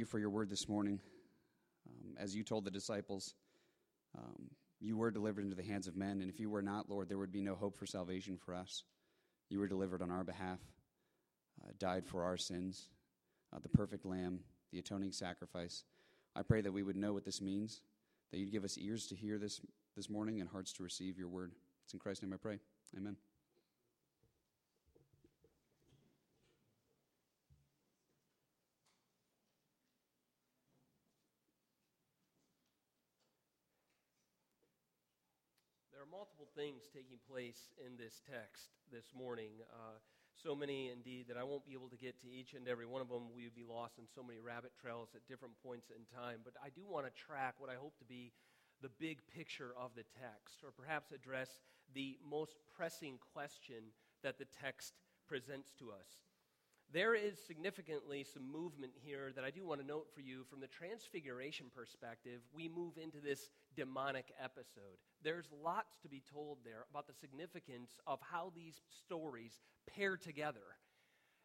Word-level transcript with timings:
you 0.00 0.06
for 0.06 0.18
your 0.18 0.30
word 0.30 0.48
this 0.48 0.66
morning. 0.66 0.98
Um, 1.86 2.16
as 2.18 2.34
you 2.34 2.42
told 2.42 2.64
the 2.64 2.70
disciples, 2.70 3.34
um, 4.16 4.48
you 4.80 4.96
were 4.96 5.10
delivered 5.10 5.44
into 5.44 5.54
the 5.54 5.62
hands 5.62 5.86
of 5.86 5.94
men, 5.94 6.22
and 6.22 6.30
if 6.30 6.40
you 6.40 6.48
were 6.48 6.62
not, 6.62 6.88
Lord, 6.88 7.10
there 7.10 7.18
would 7.18 7.30
be 7.30 7.42
no 7.42 7.54
hope 7.54 7.76
for 7.76 7.84
salvation 7.84 8.38
for 8.38 8.54
us. 8.54 8.84
You 9.50 9.58
were 9.58 9.68
delivered 9.68 10.00
on 10.00 10.10
our 10.10 10.24
behalf, 10.24 10.58
uh, 11.62 11.72
died 11.78 12.06
for 12.06 12.24
our 12.24 12.38
sins, 12.38 12.88
uh, 13.54 13.58
the 13.62 13.68
perfect 13.68 14.06
lamb, 14.06 14.40
the 14.72 14.78
atoning 14.78 15.12
sacrifice. 15.12 15.84
I 16.34 16.42
pray 16.42 16.62
that 16.62 16.72
we 16.72 16.82
would 16.82 16.96
know 16.96 17.12
what 17.12 17.26
this 17.26 17.42
means, 17.42 17.82
that 18.32 18.38
you'd 18.38 18.52
give 18.52 18.64
us 18.64 18.78
ears 18.78 19.06
to 19.08 19.14
hear 19.14 19.38
this 19.38 19.60
this 19.96 20.08
morning 20.08 20.40
and 20.40 20.48
hearts 20.48 20.72
to 20.74 20.82
receive 20.82 21.18
your 21.18 21.28
word. 21.28 21.52
It's 21.84 21.92
in 21.92 21.98
Christ's 21.98 22.22
name 22.22 22.32
I 22.32 22.38
pray. 22.38 22.58
Amen. 22.96 23.16
Things 36.56 36.88
taking 36.90 37.18
place 37.30 37.70
in 37.78 37.96
this 37.96 38.22
text 38.26 38.74
this 38.90 39.12
morning. 39.16 39.62
Uh, 39.70 39.98
so 40.34 40.54
many, 40.54 40.90
indeed, 40.90 41.26
that 41.28 41.36
I 41.36 41.44
won't 41.44 41.66
be 41.66 41.74
able 41.74 41.90
to 41.90 41.96
get 41.96 42.20
to 42.22 42.32
each 42.32 42.54
and 42.54 42.66
every 42.66 42.86
one 42.86 43.02
of 43.02 43.08
them. 43.08 43.28
We 43.34 43.44
would 43.44 43.54
be 43.54 43.66
lost 43.66 43.98
in 43.98 44.06
so 44.08 44.22
many 44.22 44.38
rabbit 44.40 44.72
trails 44.80 45.10
at 45.14 45.26
different 45.28 45.54
points 45.62 45.90
in 45.90 46.08
time. 46.16 46.40
But 46.42 46.54
I 46.64 46.70
do 46.70 46.82
want 46.88 47.06
to 47.06 47.12
track 47.12 47.54
what 47.58 47.70
I 47.70 47.76
hope 47.76 47.98
to 47.98 48.04
be 48.04 48.32
the 48.82 48.88
big 48.98 49.20
picture 49.28 49.74
of 49.76 49.90
the 49.94 50.08
text, 50.16 50.64
or 50.64 50.72
perhaps 50.72 51.12
address 51.12 51.60
the 51.94 52.16
most 52.24 52.56
pressing 52.74 53.18
question 53.34 53.92
that 54.22 54.38
the 54.38 54.46
text 54.62 54.94
presents 55.28 55.74
to 55.78 55.90
us. 55.90 56.24
There 56.92 57.14
is 57.14 57.38
significantly 57.46 58.24
some 58.24 58.50
movement 58.50 58.92
here 58.96 59.30
that 59.36 59.44
I 59.44 59.50
do 59.50 59.64
want 59.64 59.80
to 59.80 59.86
note 59.86 60.08
for 60.12 60.22
you 60.22 60.42
from 60.50 60.60
the 60.60 60.66
transfiguration 60.66 61.66
perspective. 61.74 62.40
We 62.52 62.68
move 62.68 62.98
into 62.98 63.20
this 63.20 63.50
demonic 63.76 64.32
episode. 64.42 64.98
There's 65.22 65.48
lots 65.62 65.96
to 66.02 66.08
be 66.08 66.22
told 66.32 66.58
there 66.64 66.84
about 66.90 67.06
the 67.06 67.14
significance 67.14 67.98
of 68.06 68.18
how 68.20 68.52
these 68.54 68.80
stories 69.04 69.60
pair 69.94 70.16
together. 70.16 70.60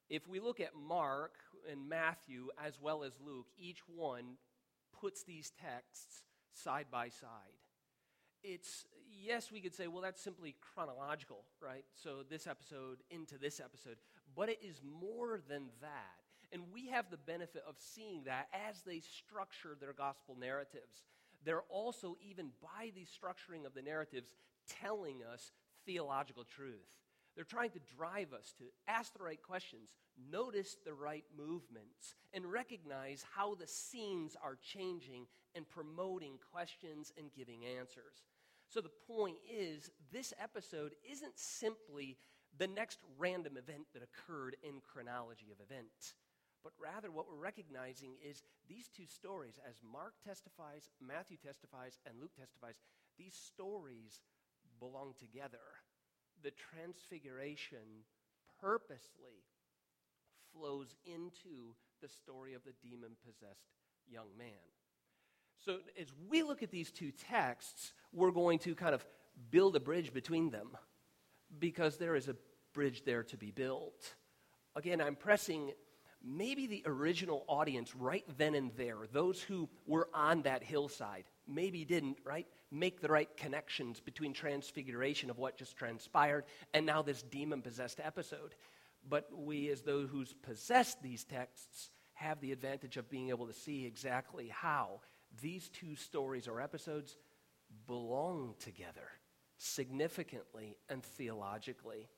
If 0.09 0.27
we 0.27 0.39
look 0.39 0.59
at 0.59 0.75
Mark 0.75 1.33
and 1.71 1.89
Matthew 1.89 2.49
as 2.63 2.79
well 2.79 3.03
as 3.03 3.13
Luke, 3.25 3.47
each 3.57 3.79
one 3.87 4.37
puts 4.99 5.23
these 5.23 5.51
texts 5.61 6.23
side 6.53 6.87
by 6.91 7.09
side. 7.09 7.29
It's, 8.43 8.85
yes, 9.11 9.51
we 9.51 9.61
could 9.61 9.73
say, 9.73 9.87
well, 9.87 10.01
that's 10.01 10.21
simply 10.21 10.55
chronological, 10.61 11.43
right? 11.59 11.83
So 11.95 12.23
this 12.29 12.45
episode 12.45 12.99
into 13.09 13.37
this 13.37 13.59
episode. 13.59 13.97
But 14.35 14.49
it 14.49 14.59
is 14.61 14.81
more 14.83 15.41
than 15.49 15.69
that. 15.81 16.19
And 16.51 16.61
we 16.71 16.87
have 16.87 17.09
the 17.09 17.17
benefit 17.17 17.63
of 17.67 17.75
seeing 17.79 18.23
that 18.25 18.47
as 18.53 18.81
they 18.83 18.99
structure 18.99 19.75
their 19.79 19.93
gospel 19.93 20.37
narratives. 20.39 21.03
They're 21.45 21.63
also, 21.69 22.17
even 22.27 22.49
by 22.61 22.91
the 22.95 23.05
structuring 23.05 23.65
of 23.65 23.73
the 23.73 23.81
narratives, 23.81 24.33
telling 24.81 25.21
us 25.31 25.51
theological 25.85 26.43
truth. 26.43 26.87
They're 27.35 27.43
trying 27.43 27.71
to 27.71 27.79
drive 27.97 28.33
us 28.33 28.53
to 28.57 28.63
ask 28.87 29.13
the 29.13 29.23
right 29.23 29.41
questions, 29.41 29.89
notice 30.31 30.77
the 30.85 30.93
right 30.93 31.25
movements, 31.37 32.15
and 32.33 32.45
recognize 32.45 33.25
how 33.35 33.55
the 33.55 33.67
scenes 33.67 34.35
are 34.41 34.57
changing 34.61 35.27
and 35.53 35.69
promoting 35.69 36.39
questions 36.51 37.11
and 37.17 37.27
giving 37.37 37.65
answers. 37.65 38.23
So 38.69 38.81
the 38.81 38.89
point 39.07 39.37
is, 39.51 39.91
this 40.11 40.33
episode 40.41 40.93
isn't 41.09 41.37
simply 41.37 42.17
the 42.57 42.67
next 42.67 42.99
random 43.19 43.57
event 43.57 43.85
that 43.93 44.01
occurred 44.01 44.55
in 44.63 44.81
chronology 44.81 45.47
of 45.51 45.59
events. 45.59 46.13
But 46.65 46.73
rather, 46.81 47.11
what 47.11 47.27
we're 47.29 47.37
recognizing 47.37 48.17
is 48.27 48.41
these 48.67 48.89
two 48.89 49.05
stories, 49.05 49.59
as 49.69 49.75
Mark 49.85 50.13
testifies, 50.25 50.89
Matthew 50.99 51.37
testifies, 51.37 51.99
and 52.07 52.19
Luke 52.19 52.35
testifies, 52.35 52.81
these 53.19 53.35
stories 53.35 54.19
belong 54.79 55.13
together. 55.19 55.61
The 56.41 56.49
transfiguration 56.49 58.01
purposely 58.59 59.45
flows 60.51 60.95
into 61.05 61.75
the 62.01 62.07
story 62.07 62.55
of 62.55 62.63
the 62.63 62.73
demon 62.81 63.11
possessed 63.23 63.69
young 64.09 64.35
man. 64.35 64.47
So, 65.63 65.77
as 66.01 66.07
we 66.27 66.41
look 66.41 66.63
at 66.63 66.71
these 66.71 66.91
two 66.91 67.11
texts, 67.11 67.93
we're 68.11 68.31
going 68.31 68.57
to 68.59 68.73
kind 68.73 68.95
of 68.95 69.05
build 69.51 69.75
a 69.75 69.79
bridge 69.79 70.13
between 70.13 70.49
them 70.49 70.75
because 71.59 71.97
there 71.97 72.15
is 72.15 72.27
a 72.27 72.35
bridge 72.73 73.03
there 73.05 73.21
to 73.21 73.37
be 73.37 73.51
built. 73.51 74.15
Again, 74.75 74.99
I'm 74.99 75.15
pressing 75.15 75.71
maybe 76.25 76.65
the 76.67 76.83
original 76.85 77.45
audience 77.47 77.95
right 77.95 78.25
then 78.37 78.55
and 78.55 78.71
there, 78.75 78.97
those 79.11 79.41
who 79.41 79.69
were 79.85 80.09
on 80.13 80.41
that 80.41 80.63
hillside, 80.63 81.25
maybe 81.47 81.85
didn't, 81.85 82.17
right, 82.23 82.47
make 82.71 82.99
the 82.99 83.07
right 83.07 83.29
connections 83.37 83.99
between 83.99 84.33
transfiguration 84.33 85.29
of 85.29 85.37
what 85.37 85.57
just 85.57 85.77
transpired 85.77 86.45
and 86.73 86.85
now 86.85 87.01
this 87.01 87.21
demon 87.21 87.61
possessed 87.61 87.99
episode. 88.03 88.55
But 89.07 89.29
we, 89.31 89.69
as 89.69 89.81
those 89.81 90.09
who's 90.09 90.33
possessed 90.33 91.01
these 91.01 91.23
texts, 91.23 91.91
have 92.15 92.39
the 92.41 92.51
advantage 92.51 92.97
of 92.97 93.09
being 93.09 93.29
able 93.29 93.45
to 93.45 93.53
see 93.53 93.85
exactly 93.85 94.47
how 94.47 95.01
these 95.41 95.69
two 95.69 95.95
stories 95.95 96.47
or 96.47 96.59
episodes 96.59 97.17
belong 97.87 98.55
together 98.59 99.09
significantly 99.57 100.77
and 100.89 101.03
theologically. 101.03 102.09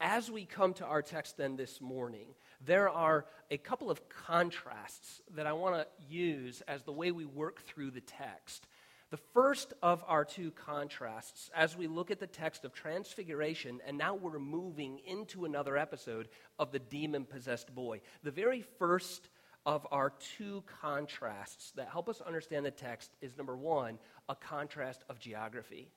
As 0.00 0.30
we 0.30 0.44
come 0.44 0.74
to 0.74 0.84
our 0.84 1.02
text 1.02 1.36
then 1.36 1.56
this 1.56 1.80
morning, 1.80 2.34
there 2.64 2.88
are 2.88 3.26
a 3.50 3.56
couple 3.56 3.90
of 3.90 4.08
contrasts 4.08 5.22
that 5.34 5.46
I 5.46 5.52
want 5.52 5.76
to 5.76 5.86
use 6.06 6.62
as 6.66 6.82
the 6.82 6.92
way 6.92 7.12
we 7.12 7.24
work 7.24 7.62
through 7.62 7.92
the 7.92 8.00
text. 8.00 8.66
The 9.10 9.16
first 9.32 9.72
of 9.82 10.02
our 10.08 10.24
two 10.24 10.50
contrasts, 10.50 11.48
as 11.54 11.76
we 11.76 11.86
look 11.86 12.10
at 12.10 12.18
the 12.18 12.26
text 12.26 12.64
of 12.64 12.72
Transfiguration, 12.72 13.80
and 13.86 13.96
now 13.96 14.14
we're 14.14 14.40
moving 14.40 15.00
into 15.06 15.44
another 15.44 15.76
episode 15.76 16.28
of 16.58 16.72
the 16.72 16.80
demon 16.80 17.24
possessed 17.24 17.72
boy. 17.72 18.00
The 18.24 18.32
very 18.32 18.62
first 18.78 19.28
of 19.64 19.86
our 19.92 20.12
two 20.36 20.64
contrasts 20.80 21.70
that 21.76 21.88
help 21.88 22.08
us 22.08 22.20
understand 22.20 22.66
the 22.66 22.70
text 22.72 23.12
is 23.20 23.36
number 23.36 23.56
one, 23.56 23.98
a 24.28 24.34
contrast 24.34 25.04
of 25.08 25.20
geography 25.20 25.92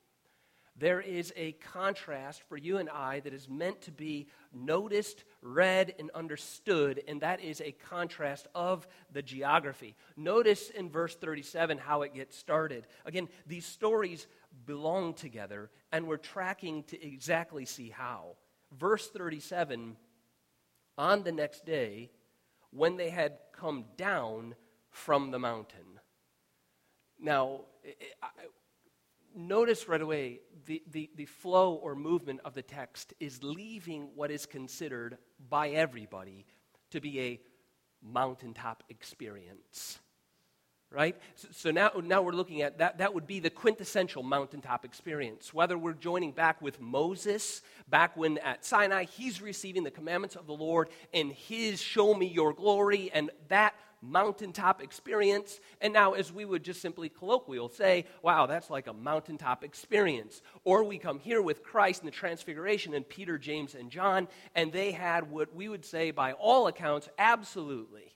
there 0.78 1.00
is 1.00 1.32
a 1.36 1.52
contrast 1.52 2.42
for 2.48 2.56
you 2.56 2.78
and 2.78 2.88
I 2.88 3.20
that 3.20 3.32
is 3.32 3.48
meant 3.48 3.82
to 3.82 3.90
be 3.90 4.28
noticed, 4.52 5.24
read, 5.42 5.94
and 5.98 6.10
understood, 6.12 7.02
and 7.08 7.20
that 7.20 7.40
is 7.40 7.60
a 7.60 7.72
contrast 7.72 8.46
of 8.54 8.86
the 9.12 9.22
geography. 9.22 9.96
Notice 10.16 10.70
in 10.70 10.88
verse 10.88 11.16
37 11.16 11.78
how 11.78 12.02
it 12.02 12.14
gets 12.14 12.36
started. 12.36 12.86
Again, 13.04 13.28
these 13.46 13.66
stories 13.66 14.26
belong 14.66 15.14
together, 15.14 15.70
and 15.92 16.06
we're 16.06 16.16
tracking 16.16 16.84
to 16.84 17.06
exactly 17.06 17.64
see 17.64 17.90
how. 17.90 18.36
Verse 18.78 19.08
37 19.08 19.96
On 20.96 21.22
the 21.22 21.32
next 21.32 21.64
day, 21.64 22.10
when 22.70 22.96
they 22.96 23.10
had 23.10 23.38
come 23.52 23.84
down 23.96 24.54
from 24.90 25.30
the 25.30 25.38
mountain. 25.38 26.00
Now, 27.20 27.62
notice 29.38 29.88
right 29.88 30.00
away 30.00 30.40
the, 30.66 30.82
the, 30.90 31.08
the 31.14 31.24
flow 31.24 31.74
or 31.74 31.94
movement 31.94 32.40
of 32.44 32.54
the 32.54 32.62
text 32.62 33.14
is 33.20 33.42
leaving 33.42 34.10
what 34.14 34.30
is 34.30 34.44
considered 34.44 35.16
by 35.48 35.70
everybody 35.70 36.44
to 36.90 37.00
be 37.00 37.20
a 37.20 37.40
mountaintop 38.02 38.82
experience 38.88 39.98
right? 40.90 41.16
So, 41.50 41.70
now, 41.70 41.90
now 42.02 42.22
we're 42.22 42.32
looking 42.32 42.62
at 42.62 42.78
that 42.78 42.98
that 42.98 43.12
would 43.12 43.26
be 43.26 43.40
the 43.40 43.50
quintessential 43.50 44.22
mountaintop 44.22 44.84
experience. 44.84 45.52
Whether 45.52 45.76
we're 45.76 45.92
joining 45.92 46.32
back 46.32 46.62
with 46.62 46.80
moses 46.80 47.62
back 47.88 48.16
when 48.16 48.38
at 48.38 48.64
sinai 48.64 49.04
he's 49.04 49.42
receiving 49.42 49.84
the 49.84 49.90
commandments 49.90 50.36
of 50.36 50.46
the 50.46 50.52
lord 50.52 50.88
and 51.12 51.32
his 51.32 51.80
show 51.80 52.14
me 52.14 52.26
your 52.26 52.52
glory 52.52 53.10
and 53.12 53.30
that 53.48 53.74
mountaintop 54.00 54.82
experience. 54.82 55.60
And 55.80 55.92
now, 55.92 56.12
as 56.12 56.32
we 56.32 56.44
would 56.44 56.62
just 56.62 56.80
simply 56.80 57.08
colloquial 57.08 57.68
say, 57.68 58.06
wow, 58.22 58.46
that's 58.46 58.70
like 58.70 58.86
a 58.86 58.92
mountaintop 58.92 59.64
experience. 59.64 60.42
Or 60.64 60.84
we 60.84 60.98
come 60.98 61.18
here 61.18 61.42
with 61.42 61.62
Christ 61.62 62.02
in 62.02 62.06
the 62.06 62.12
Transfiguration 62.12 62.94
and 62.94 63.08
Peter, 63.08 63.38
James, 63.38 63.74
and 63.74 63.90
John, 63.90 64.28
and 64.54 64.72
they 64.72 64.92
had 64.92 65.30
what 65.30 65.54
we 65.54 65.68
would 65.68 65.84
say, 65.84 66.10
by 66.10 66.32
all 66.32 66.66
accounts, 66.66 67.08
absolutely 67.18 68.14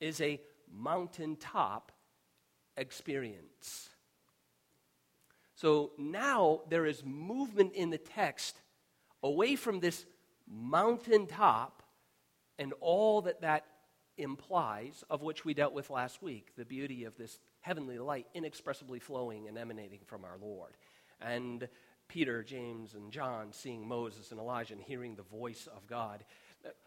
is 0.00 0.20
a 0.20 0.40
mountaintop 0.72 1.92
experience. 2.76 3.90
So 5.56 5.90
now 5.98 6.62
there 6.70 6.86
is 6.86 7.04
movement 7.04 7.74
in 7.74 7.90
the 7.90 7.98
text 7.98 8.58
away 9.22 9.56
from 9.56 9.80
this 9.80 10.06
mountaintop 10.48 11.82
and 12.58 12.72
all 12.80 13.22
that 13.22 13.42
that 13.42 13.66
implies, 14.20 15.02
of 15.10 15.22
which 15.22 15.44
we 15.44 15.54
dealt 15.54 15.72
with 15.72 15.90
last 15.90 16.22
week, 16.22 16.52
the 16.56 16.64
beauty 16.64 17.04
of 17.04 17.16
this 17.16 17.38
heavenly 17.60 17.98
light 17.98 18.26
inexpressibly 18.34 18.98
flowing 18.98 19.48
and 19.48 19.58
emanating 19.58 20.00
from 20.06 20.24
our 20.24 20.38
Lord. 20.40 20.76
And 21.20 21.68
Peter, 22.08 22.42
James, 22.42 22.94
and 22.94 23.12
John 23.12 23.52
seeing 23.52 23.86
Moses 23.86 24.30
and 24.30 24.40
Elijah 24.40 24.74
and 24.74 24.82
hearing 24.82 25.14
the 25.14 25.22
voice 25.22 25.68
of 25.74 25.86
God. 25.86 26.24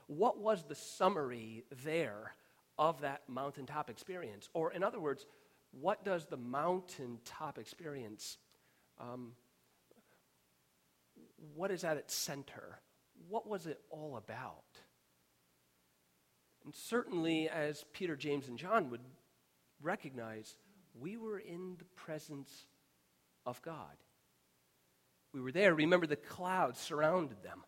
What 0.08 0.40
was 0.40 0.64
the 0.64 0.76
summary 0.76 1.64
there 1.84 2.34
of 2.78 3.02
that 3.02 3.22
mountaintop 3.28 3.90
experience? 3.90 4.50
Or, 4.54 4.72
in 4.72 4.84
other 4.84 5.00
words, 5.00 5.26
what 5.72 6.04
does 6.04 6.26
the 6.26 6.38
mountaintop 6.38 7.58
experience, 7.58 8.38
um, 9.00 9.32
what 11.56 11.72
is 11.72 11.84
at 11.84 11.98
its 11.98 12.14
center? 12.14 12.80
What 13.30 13.48
was 13.48 13.66
it 13.66 13.80
all 13.90 14.18
about? 14.18 14.64
And 16.66 16.74
certainly, 16.74 17.50
as 17.50 17.84
Peter, 17.94 18.16
James, 18.16 18.48
and 18.48 18.58
John 18.58 18.90
would 18.90 19.02
recognize, 19.82 20.56
we 21.00 21.18
were 21.18 21.40
in 21.40 21.76
the 21.78 21.86
presence 21.96 22.68
of 23.46 23.62
God. 23.62 23.96
We 25.34 25.42
were 25.42 25.52
there. 25.52 25.74
Remember, 25.74 26.08
the 26.08 26.16
clouds 26.16 26.80
surrounded 26.80 27.42
them. 27.44 27.64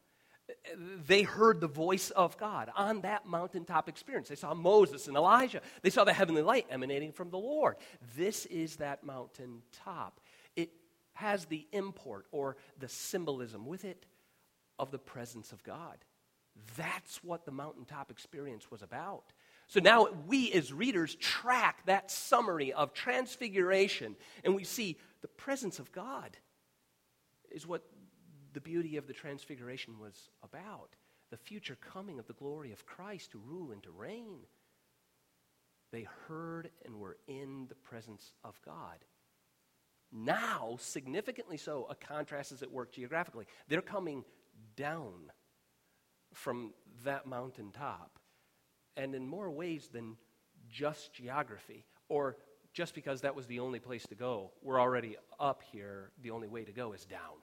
They 1.07 1.23
heard 1.23 1.59
the 1.59 1.67
voice 1.67 2.11
of 2.11 2.37
God 2.37 2.69
on 2.75 3.01
that 3.01 3.25
mountaintop 3.25 3.89
experience. 3.89 4.29
They 4.29 4.35
saw 4.35 4.53
Moses 4.53 5.07
and 5.07 5.17
Elijah. 5.17 5.61
They 5.81 5.89
saw 5.89 6.03
the 6.03 6.13
heavenly 6.13 6.43
light 6.43 6.67
emanating 6.69 7.11
from 7.11 7.31
the 7.31 7.39
Lord. 7.39 7.77
This 8.15 8.45
is 8.45 8.75
that 8.75 9.03
mountaintop. 9.03 10.21
It 10.55 10.69
has 11.13 11.45
the 11.45 11.65
import 11.71 12.27
or 12.31 12.57
the 12.79 12.87
symbolism 12.87 13.65
with 13.65 13.85
it 13.85 14.05
of 14.77 14.91
the 14.91 14.99
presence 14.99 15.51
of 15.51 15.63
God. 15.63 15.97
That's 16.77 17.23
what 17.23 17.45
the 17.45 17.51
mountaintop 17.51 18.11
experience 18.11 18.71
was 18.71 18.81
about. 18.81 19.33
So 19.67 19.79
now 19.79 20.07
we 20.27 20.51
as 20.53 20.71
readers 20.71 21.15
track 21.15 21.85
that 21.85 22.11
summary 22.11 22.71
of 22.71 22.93
transfiguration 22.93 24.15
and 24.43 24.55
we 24.55 24.63
see 24.63 24.97
the 25.21 25.27
presence 25.27 25.79
of 25.79 25.91
God 25.91 26.37
is 27.51 27.65
what 27.65 27.83
the 28.53 28.61
beauty 28.61 28.97
of 28.97 29.07
the 29.07 29.13
transfiguration 29.13 29.99
was 29.99 30.29
about. 30.43 30.95
The 31.31 31.37
future 31.37 31.77
coming 31.81 32.19
of 32.19 32.27
the 32.27 32.33
glory 32.33 32.71
of 32.71 32.85
Christ 32.85 33.31
to 33.31 33.39
rule 33.39 33.71
and 33.71 33.81
to 33.83 33.91
reign. 33.91 34.39
They 35.91 36.07
heard 36.27 36.69
and 36.85 36.99
were 36.99 37.17
in 37.27 37.65
the 37.67 37.75
presence 37.75 38.33
of 38.43 38.59
God. 38.63 39.03
Now, 40.11 40.77
significantly 40.79 41.57
so, 41.57 41.87
a 41.89 41.95
contrast 41.95 42.51
is 42.51 42.61
at 42.61 42.71
work 42.71 42.93
geographically. 42.93 43.45
They're 43.67 43.81
coming 43.81 44.23
down 44.75 45.31
from 46.35 46.73
that 47.03 47.25
mountaintop. 47.25 48.19
And 48.97 49.15
in 49.15 49.27
more 49.27 49.49
ways 49.49 49.89
than 49.91 50.17
just 50.69 51.13
geography, 51.13 51.85
or 52.09 52.37
just 52.73 52.93
because 52.93 53.21
that 53.21 53.35
was 53.35 53.47
the 53.47 53.59
only 53.59 53.79
place 53.79 54.05
to 54.07 54.15
go, 54.15 54.51
we're 54.61 54.79
already 54.79 55.17
up 55.39 55.63
here, 55.71 56.11
the 56.21 56.31
only 56.31 56.47
way 56.47 56.63
to 56.63 56.71
go 56.71 56.93
is 56.93 57.05
down. 57.05 57.39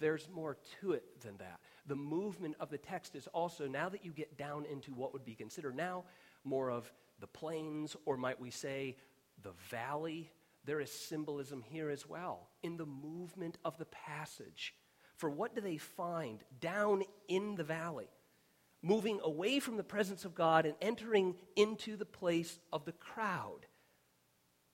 There's 0.00 0.28
more 0.32 0.56
to 0.80 0.92
it 0.92 1.20
than 1.20 1.36
that. 1.36 1.60
The 1.86 1.96
movement 1.96 2.56
of 2.58 2.70
the 2.70 2.78
text 2.78 3.14
is 3.14 3.26
also, 3.28 3.68
now 3.68 3.90
that 3.90 4.04
you 4.04 4.12
get 4.12 4.38
down 4.38 4.64
into 4.64 4.92
what 4.92 5.12
would 5.12 5.24
be 5.24 5.34
considered 5.34 5.76
now 5.76 6.04
more 6.44 6.70
of 6.70 6.90
the 7.20 7.26
plains, 7.26 7.96
or 8.06 8.16
might 8.16 8.40
we 8.40 8.50
say 8.50 8.96
the 9.42 9.52
valley, 9.68 10.30
there 10.64 10.80
is 10.80 10.90
symbolism 10.90 11.62
here 11.62 11.90
as 11.90 12.08
well 12.08 12.48
in 12.62 12.76
the 12.76 12.86
movement 12.86 13.58
of 13.64 13.76
the 13.76 13.86
passage. 13.86 14.74
For 15.16 15.28
what 15.28 15.54
do 15.54 15.60
they 15.60 15.76
find 15.76 16.42
down 16.60 17.02
in 17.28 17.54
the 17.54 17.64
valley? 17.64 18.08
Moving 18.82 19.20
away 19.22 19.60
from 19.60 19.76
the 19.76 19.84
presence 19.84 20.24
of 20.24 20.34
God 20.34 20.66
and 20.66 20.74
entering 20.80 21.36
into 21.56 21.96
the 21.96 22.04
place 22.04 22.58
of 22.72 22.84
the 22.84 22.92
crowd. 22.92 23.66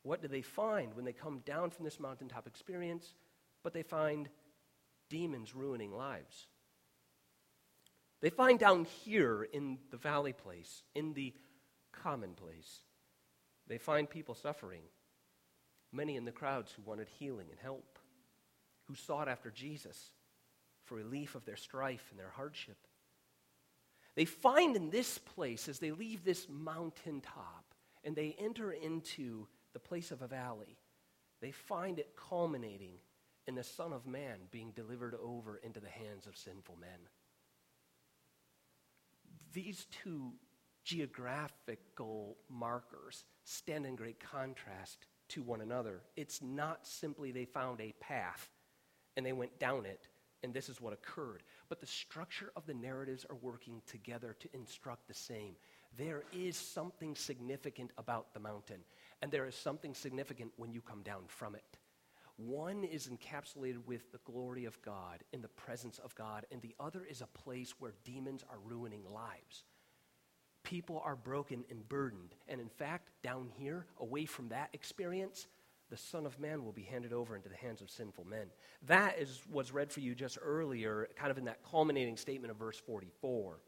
What 0.03 0.23
do 0.23 0.29
they 0.29 0.43
find 0.43 0.95
when 0.95 1.05
they 1.05 1.13
come 1.13 1.41
down 1.45 1.71
from 1.71 1.85
this 1.85 2.01
mountaintop 2.01 2.47
experience? 2.47 3.15
But 3.63 3.75
they 3.75 3.83
find 3.83 4.29
demons 5.11 5.55
ruining 5.55 5.93
lives. 5.93 6.47
They 8.21 8.31
find 8.31 8.59
down 8.59 8.85
here 8.85 9.47
in 9.53 9.79
the 9.91 9.97
valley 9.97 10.33
place, 10.33 10.83
in 10.95 11.13
the 11.13 11.35
commonplace, 11.93 12.83
they 13.69 13.79
find 13.79 14.09
people 14.09 14.35
suffering. 14.35 14.83
Many 15.93 16.17
in 16.17 16.25
the 16.25 16.33
crowds 16.33 16.73
who 16.73 16.83
wanted 16.83 17.09
healing 17.19 17.49
and 17.51 17.61
help, 17.61 17.99
who 18.87 18.95
sought 18.95 19.29
after 19.29 19.51
Jesus 19.51 20.11
for 20.85 20.97
relief 20.97 21.35
of 21.35 21.45
their 21.45 21.57
strife 21.57 22.07
and 22.11 22.19
their 22.19 22.31
hardship. 22.31 22.77
They 24.19 24.25
find 24.25 24.75
in 24.75 24.91
this 24.91 25.17
place, 25.17 25.69
as 25.69 25.79
they 25.79 25.93
leave 25.93 26.25
this 26.25 26.49
mountaintop 26.51 27.73
and 28.03 28.17
they 28.17 28.35
enter 28.37 28.73
into 28.73 29.47
the 29.75 29.79
place 29.79 30.11
of 30.11 30.23
a 30.23 30.27
valley, 30.27 30.77
they 31.41 31.53
find 31.53 32.01
it 32.01 32.17
culminating 32.17 32.95
in 33.47 33.55
the 33.55 33.63
Son 33.63 33.93
of 33.93 34.09
Man 34.09 34.39
being 34.51 34.73
delivered 34.73 35.15
over 35.15 35.59
into 35.59 35.79
the 35.79 35.89
hands 35.89 36.27
of 36.27 36.37
sinful 36.37 36.77
men. 36.81 36.99
These 39.53 39.87
two 40.03 40.33
geographical 40.85 42.39
markers 42.51 43.23
stand 43.45 43.87
in 43.87 43.95
great 43.95 44.19
contrast 44.19 45.07
to 45.29 45.45
one 45.45 45.61
another. 45.61 46.01
It's 46.17 46.43
not 46.43 46.89
simply 46.89 47.31
they 47.31 47.45
found 47.45 47.81
a 47.81 47.95
path 48.01 48.51
and 49.17 49.25
they 49.25 49.33
went 49.33 49.61
down 49.61 49.87
it 49.87 50.09
and 50.43 50.55
this 50.55 50.69
is 50.69 50.81
what 50.81 50.93
occurred. 50.93 51.43
But 51.69 51.81
the 51.81 51.87
structure 51.87 52.53
of 52.57 52.67
the 52.67 52.75
narratives 52.75 53.27
are 53.29 53.37
working 53.37 53.83
together 53.87 54.37
to 54.41 54.49
instruct 54.55 55.09
the 55.09 55.15
same. 55.15 55.57
There 55.97 56.23
is 56.33 56.57
something 56.57 57.15
significant 57.15 57.91
about 57.99 58.35
the 58.35 58.41
mountain, 58.41 58.81
and 59.23 59.31
there 59.31 59.47
is 59.47 59.55
something 59.55 59.95
significant 59.95 60.53
when 60.57 60.73
you 60.73 60.81
come 60.81 61.03
down 61.03 61.23
from 61.27 61.55
it. 61.55 61.79
One 62.37 62.85
is 62.85 63.09
encapsulated 63.09 63.85
with 63.85 64.13
the 64.13 64.21
glory 64.25 64.65
of 64.65 64.81
God, 64.83 65.25
in 65.33 65.43
the 65.43 65.49
presence 65.49 65.99
of 65.99 66.15
God, 66.15 66.47
and 66.53 66.63
the 66.63 66.75
other 66.79 67.05
is 67.05 67.21
a 67.21 67.27
place 67.27 67.75
where 67.81 67.95
demons 68.05 68.45
are 68.49 68.59
ruining 68.65 69.03
lives. 69.13 69.65
People 70.63 71.03
are 71.05 71.17
broken 71.17 71.65
and 71.69 71.89
burdened. 71.89 72.35
And 72.47 72.61
in 72.61 72.69
fact, 72.69 73.11
down 73.25 73.49
here, 73.57 73.87
away 73.99 74.25
from 74.25 74.51
that 74.51 74.69
experience, 74.73 75.49
the 75.91 75.97
Son 75.97 76.27
of 76.27 76.39
Man 76.39 76.65
will 76.65 76.73
be 76.73 76.83
handed 76.83 77.13
over 77.13 77.35
into 77.35 77.49
the 77.49 77.57
hands 77.57 77.81
of 77.81 77.91
sinful 77.91 78.25
men. 78.25 78.49
That 78.87 79.19
is 79.19 79.41
what's 79.51 79.73
read 79.73 79.91
for 79.91 80.01
you 80.01 80.15
just 80.15 80.39
earlier, 80.43 81.09
kind 81.17 81.31
of 81.31 81.39
in 81.39 81.45
that 81.45 81.63
culminating 81.69 82.17
statement 82.17 82.51
of 82.51 82.59
verse 82.59 82.79
44. 82.79 83.59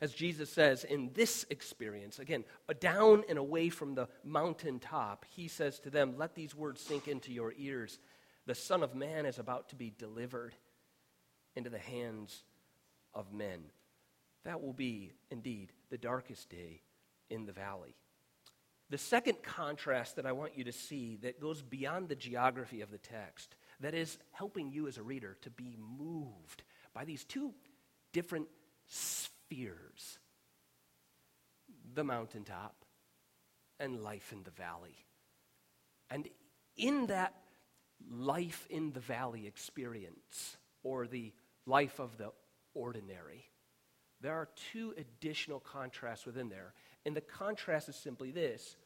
As 0.00 0.12
Jesus 0.12 0.50
says, 0.50 0.82
in 0.82 1.10
this 1.14 1.46
experience, 1.48 2.18
again, 2.18 2.44
down 2.80 3.22
and 3.28 3.38
away 3.38 3.68
from 3.68 3.94
the 3.94 4.08
mountaintop, 4.24 5.24
he 5.30 5.46
says 5.46 5.78
to 5.80 5.90
them, 5.90 6.16
Let 6.18 6.34
these 6.34 6.56
words 6.56 6.80
sink 6.80 7.06
into 7.06 7.32
your 7.32 7.54
ears. 7.56 8.00
The 8.46 8.56
Son 8.56 8.82
of 8.82 8.96
Man 8.96 9.26
is 9.26 9.38
about 9.38 9.68
to 9.68 9.76
be 9.76 9.92
delivered 9.96 10.56
into 11.54 11.70
the 11.70 11.78
hands 11.78 12.42
of 13.14 13.32
men. 13.32 13.60
That 14.44 14.60
will 14.60 14.72
be, 14.72 15.12
indeed, 15.30 15.72
the 15.90 15.98
darkest 15.98 16.50
day 16.50 16.82
in 17.30 17.46
the 17.46 17.52
valley. 17.52 17.94
The 18.92 18.98
second 18.98 19.42
contrast 19.42 20.16
that 20.16 20.26
I 20.26 20.32
want 20.32 20.54
you 20.54 20.64
to 20.64 20.72
see 20.72 21.16
that 21.22 21.40
goes 21.40 21.62
beyond 21.62 22.10
the 22.10 22.14
geography 22.14 22.82
of 22.82 22.90
the 22.90 22.98
text, 22.98 23.56
that 23.80 23.94
is 23.94 24.18
helping 24.32 24.70
you 24.70 24.86
as 24.86 24.98
a 24.98 25.02
reader 25.02 25.38
to 25.40 25.50
be 25.50 25.78
moved 25.98 26.62
by 26.92 27.06
these 27.06 27.24
two 27.24 27.54
different 28.12 28.48
spheres 28.86 30.18
the 31.94 32.04
mountaintop 32.04 32.84
and 33.80 34.02
life 34.02 34.30
in 34.30 34.42
the 34.42 34.50
valley. 34.50 35.06
And 36.10 36.28
in 36.76 37.06
that 37.06 37.34
life 38.10 38.66
in 38.68 38.92
the 38.92 39.00
valley 39.00 39.46
experience, 39.46 40.58
or 40.82 41.06
the 41.06 41.32
life 41.64 41.98
of 41.98 42.18
the 42.18 42.30
ordinary, 42.74 43.46
there 44.20 44.34
are 44.34 44.50
two 44.70 44.94
additional 44.98 45.60
contrasts 45.60 46.26
within 46.26 46.50
there. 46.50 46.74
And 47.06 47.16
the 47.16 47.22
contrast 47.22 47.88
is 47.88 47.96
simply 47.96 48.30
this 48.30 48.76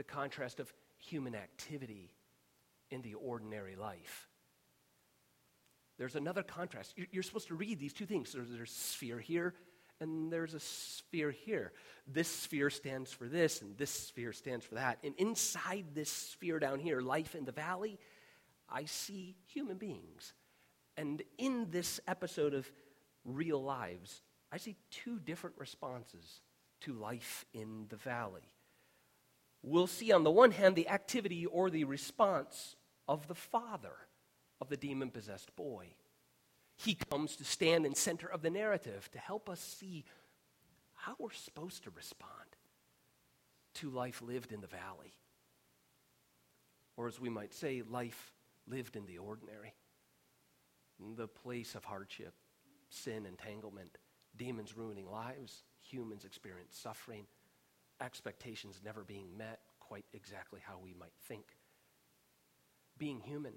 the 0.00 0.04
contrast 0.04 0.60
of 0.60 0.72
human 0.96 1.34
activity 1.34 2.10
in 2.90 3.02
the 3.02 3.12
ordinary 3.12 3.76
life. 3.76 4.30
There's 5.98 6.16
another 6.16 6.42
contrast. 6.42 6.94
You're 7.12 7.22
supposed 7.22 7.48
to 7.48 7.54
read 7.54 7.78
these 7.78 7.92
two 7.92 8.06
things. 8.06 8.32
There's, 8.32 8.48
there's 8.48 8.70
a 8.70 8.74
sphere 8.74 9.18
here, 9.18 9.52
and 10.00 10.32
there's 10.32 10.54
a 10.54 10.60
sphere 10.60 11.30
here. 11.30 11.72
This 12.06 12.28
sphere 12.28 12.70
stands 12.70 13.12
for 13.12 13.28
this, 13.28 13.60
and 13.60 13.76
this 13.76 13.90
sphere 13.90 14.32
stands 14.32 14.64
for 14.64 14.76
that. 14.76 15.00
And 15.04 15.14
inside 15.18 15.84
this 15.92 16.08
sphere 16.08 16.58
down 16.58 16.78
here, 16.78 17.02
life 17.02 17.34
in 17.34 17.44
the 17.44 17.52
valley, 17.52 17.98
I 18.70 18.86
see 18.86 19.36
human 19.48 19.76
beings. 19.76 20.32
And 20.96 21.22
in 21.36 21.66
this 21.70 22.00
episode 22.08 22.54
of 22.54 22.72
real 23.26 23.62
lives, 23.62 24.22
I 24.50 24.56
see 24.56 24.76
two 24.90 25.18
different 25.18 25.56
responses 25.58 26.40
to 26.80 26.94
life 26.94 27.44
in 27.52 27.84
the 27.90 27.96
valley 27.96 28.48
we'll 29.62 29.86
see 29.86 30.12
on 30.12 30.24
the 30.24 30.30
one 30.30 30.50
hand 30.50 30.76
the 30.76 30.88
activity 30.88 31.46
or 31.46 31.70
the 31.70 31.84
response 31.84 32.76
of 33.08 33.26
the 33.28 33.34
father 33.34 33.94
of 34.60 34.68
the 34.68 34.76
demon 34.76 35.10
possessed 35.10 35.54
boy. 35.56 35.94
He 36.76 36.94
comes 36.94 37.36
to 37.36 37.44
stand 37.44 37.84
in 37.84 37.94
center 37.94 38.26
of 38.26 38.42
the 38.42 38.50
narrative 38.50 39.10
to 39.12 39.18
help 39.18 39.50
us 39.50 39.60
see 39.60 40.04
how 40.94 41.14
we're 41.18 41.32
supposed 41.32 41.84
to 41.84 41.90
respond 41.90 42.56
to 43.74 43.90
life 43.90 44.22
lived 44.22 44.52
in 44.52 44.60
the 44.60 44.66
valley. 44.66 45.12
Or, 46.96 47.06
as 47.06 47.20
we 47.20 47.28
might 47.28 47.54
say, 47.54 47.82
life 47.88 48.34
lived 48.66 48.96
in 48.96 49.06
the 49.06 49.18
ordinary, 49.18 49.74
in 50.98 51.16
the 51.16 51.28
place 51.28 51.74
of 51.74 51.84
hardship, 51.84 52.34
sin, 52.90 53.24
entanglement, 53.26 53.98
demons 54.36 54.76
ruining 54.76 55.10
lives, 55.10 55.64
humans 55.80 56.24
experience 56.24 56.78
suffering 56.78 57.26
expectations 58.00 58.80
never 58.84 59.04
being 59.04 59.36
met 59.36 59.60
quite 59.78 60.04
exactly 60.12 60.60
how 60.64 60.78
we 60.82 60.94
might 60.98 61.12
think. 61.26 61.44
Being 62.98 63.20
human, 63.20 63.54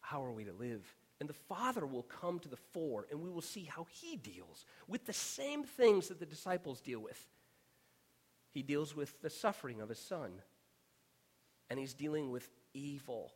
how 0.00 0.24
are 0.24 0.32
we 0.32 0.44
to 0.44 0.52
live? 0.52 0.84
And 1.20 1.28
the 1.28 1.34
Father 1.34 1.86
will 1.86 2.02
come 2.02 2.38
to 2.40 2.48
the 2.48 2.56
fore, 2.56 3.06
and 3.10 3.20
we 3.20 3.30
will 3.30 3.40
see 3.40 3.64
how 3.64 3.86
He 3.90 4.16
deals 4.16 4.66
with 4.86 5.06
the 5.06 5.12
same 5.12 5.64
things 5.64 6.08
that 6.08 6.20
the 6.20 6.26
disciples 6.26 6.80
deal 6.80 7.00
with. 7.00 7.20
He 8.50 8.62
deals 8.62 8.94
with 8.94 9.20
the 9.22 9.30
suffering 9.30 9.80
of 9.80 9.88
His 9.88 9.98
Son, 9.98 10.32
and 11.70 11.78
He's 11.78 11.94
dealing 11.94 12.30
with 12.30 12.48
evil 12.74 13.32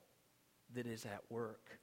that 0.75 0.87
is 0.87 1.05
at 1.05 1.23
work. 1.31 1.79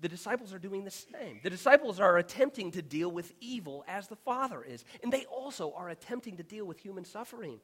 The 0.00 0.08
disciples 0.08 0.54
are 0.54 0.58
doing 0.58 0.84
the 0.84 0.90
same. 0.90 1.40
The 1.42 1.50
disciples 1.50 2.00
are 2.00 2.16
attempting 2.16 2.70
to 2.72 2.82
deal 2.82 3.10
with 3.10 3.32
evil 3.40 3.84
as 3.86 4.08
the 4.08 4.16
Father 4.16 4.62
is, 4.62 4.84
and 5.02 5.12
they 5.12 5.26
also 5.26 5.72
are 5.76 5.90
attempting 5.90 6.38
to 6.38 6.42
deal 6.42 6.64
with 6.64 6.78
human 6.78 7.04
suffering. 7.04 7.60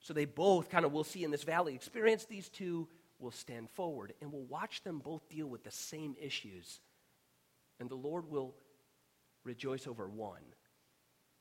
So 0.00 0.14
they 0.14 0.24
both 0.24 0.70
kind 0.70 0.84
of, 0.84 0.92
we'll 0.92 1.04
see 1.04 1.24
in 1.24 1.30
this 1.30 1.42
valley 1.42 1.74
experience, 1.74 2.24
these 2.24 2.48
two 2.48 2.88
will 3.18 3.30
stand 3.30 3.70
forward 3.70 4.12
and 4.20 4.32
we'll 4.32 4.44
watch 4.44 4.82
them 4.82 4.98
both 4.98 5.28
deal 5.28 5.46
with 5.46 5.64
the 5.64 5.70
same 5.70 6.14
issues. 6.20 6.80
And 7.80 7.88
the 7.88 7.96
Lord 7.96 8.30
will 8.30 8.54
rejoice 9.44 9.86
over 9.86 10.08
one 10.08 10.42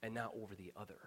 and 0.01 0.13
not 0.13 0.31
over 0.41 0.55
the 0.55 0.71
other. 0.75 0.97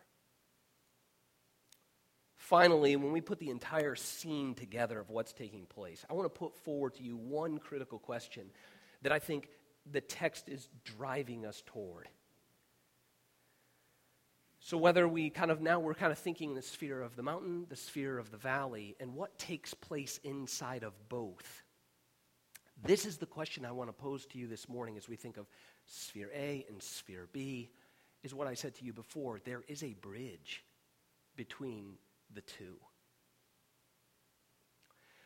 Finally, 2.36 2.96
when 2.96 3.12
we 3.12 3.20
put 3.20 3.38
the 3.38 3.50
entire 3.50 3.94
scene 3.94 4.54
together 4.54 4.98
of 4.98 5.10
what's 5.10 5.32
taking 5.32 5.66
place, 5.66 6.04
I 6.08 6.14
want 6.14 6.26
to 6.26 6.38
put 6.38 6.56
forward 6.56 6.94
to 6.94 7.02
you 7.02 7.16
one 7.16 7.58
critical 7.58 7.98
question 7.98 8.50
that 9.02 9.12
I 9.12 9.18
think 9.18 9.48
the 9.90 10.00
text 10.00 10.48
is 10.48 10.68
driving 10.84 11.46
us 11.46 11.62
toward. 11.66 12.08
So, 14.60 14.76
whether 14.76 15.06
we 15.08 15.30
kind 15.30 15.50
of 15.50 15.60
now 15.60 15.80
we're 15.80 15.94
kind 15.94 16.12
of 16.12 16.18
thinking 16.18 16.54
the 16.54 16.62
sphere 16.62 17.00
of 17.00 17.16
the 17.16 17.22
mountain, 17.22 17.66
the 17.68 17.76
sphere 17.76 18.18
of 18.18 18.30
the 18.30 18.36
valley, 18.36 18.96
and 19.00 19.14
what 19.14 19.38
takes 19.38 19.72
place 19.72 20.18
inside 20.24 20.82
of 20.82 20.92
both. 21.08 21.62
This 22.84 23.06
is 23.06 23.16
the 23.16 23.26
question 23.26 23.64
I 23.64 23.72
want 23.72 23.88
to 23.88 23.92
pose 23.92 24.26
to 24.26 24.38
you 24.38 24.46
this 24.46 24.68
morning 24.68 24.96
as 24.96 25.08
we 25.08 25.16
think 25.16 25.36
of 25.36 25.46
sphere 25.86 26.30
A 26.34 26.64
and 26.68 26.82
sphere 26.82 27.28
B, 27.32 27.70
is 28.22 28.34
what 28.34 28.46
I 28.46 28.54
said 28.54 28.74
to 28.76 28.84
you 28.84 28.92
before. 28.92 29.40
There 29.44 29.62
is 29.68 29.82
a 29.82 29.94
bridge 29.94 30.64
between 31.34 31.94
the 32.34 32.42
two. 32.42 32.76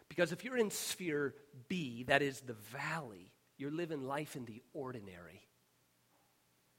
Because 0.09 0.31
if 0.31 0.45
you're 0.45 0.59
in 0.59 0.71
sphere 0.71 1.35
B, 1.69 2.05
that 2.05 2.23
is 2.23 2.41
the 2.41 2.53
valley, 2.53 3.32
you're 3.63 3.71
living 3.71 4.03
life 4.03 4.35
in 4.35 4.45
the 4.45 4.61
ordinary. 4.75 5.41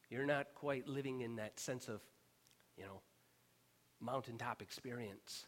You're 0.09 0.25
not 0.25 0.47
quite 0.53 0.85
living 0.85 1.21
in 1.21 1.37
that 1.37 1.57
sense 1.57 1.87
of 1.87 2.01
you 2.77 2.83
know, 2.83 2.99
mountaintop 4.01 4.61
experience. 4.61 5.45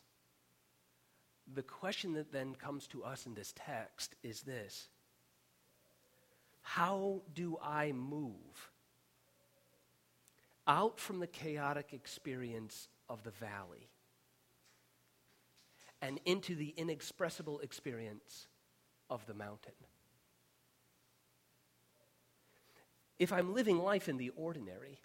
The 1.53 1.61
question 1.61 2.13
that 2.13 2.31
then 2.31 2.55
comes 2.55 2.87
to 2.87 3.03
us 3.03 3.25
in 3.25 3.33
this 3.33 3.53
text 3.53 4.15
is 4.23 4.43
this 4.43 4.87
How 6.61 7.21
do 7.33 7.57
I 7.61 7.91
move 7.91 8.71
out 10.65 10.97
from 10.97 11.19
the 11.19 11.27
chaotic 11.27 11.89
experience 11.91 12.87
of 13.09 13.23
the 13.23 13.31
valley 13.31 13.89
and 16.01 16.17
into 16.23 16.55
the 16.55 16.73
inexpressible 16.77 17.59
experience 17.59 18.47
of 19.09 19.25
the 19.25 19.33
mountain? 19.33 19.73
If 23.17 23.31
I'm 23.31 23.53
living 23.53 23.79
life 23.79 24.09
in 24.09 24.17
the 24.17 24.29
ordinary, 24.35 24.99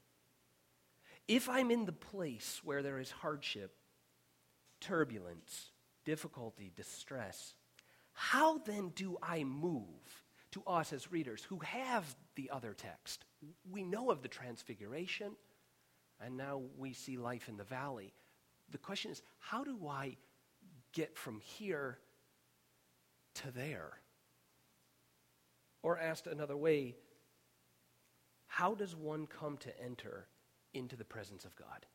if 1.29 1.49
I'm 1.49 1.71
in 1.71 1.85
the 1.85 1.93
place 1.93 2.61
where 2.65 2.83
there 2.83 2.99
is 2.99 3.11
hardship, 3.11 3.75
turbulence, 4.81 5.71
difficulty, 6.05 6.73
distress, 6.75 7.55
how 8.13 8.59
then 8.59 8.91
do 8.95 9.17
I 9.23 9.45
move 9.45 10.25
to 10.53 10.63
us 10.67 10.93
as 10.93 11.13
readers 11.13 11.45
who 11.45 11.61
have 11.61 12.17
the 12.35 12.51
other 12.51 12.75
text? 12.75 13.25
We 13.71 13.85
know 13.85 14.11
of 14.11 14.23
the 14.23 14.29
transfiguration, 14.29 15.37
and 16.21 16.37
now 16.37 16.63
we 16.77 16.93
see 16.93 17.17
life 17.17 17.49
in 17.49 17.57
the 17.57 17.65
valley. 17.65 18.13
The 18.71 18.79
question 18.79 19.13
is, 19.13 19.23
how 19.39 19.63
do 19.63 19.87
I 19.89 20.17
get 20.93 21.17
from 21.17 21.41
here 21.41 21.99
to 23.35 23.51
there? 23.53 23.93
Or 25.83 25.99
asked 25.99 26.27
another 26.27 26.57
way, 26.57 26.97
how 28.51 28.75
does 28.75 28.95
one 28.95 29.27
come 29.27 29.57
to 29.59 29.81
enter 29.83 30.27
into 30.75 30.97
the 30.97 31.05
presence 31.05 31.45
of 31.45 31.57
God. 31.57 31.87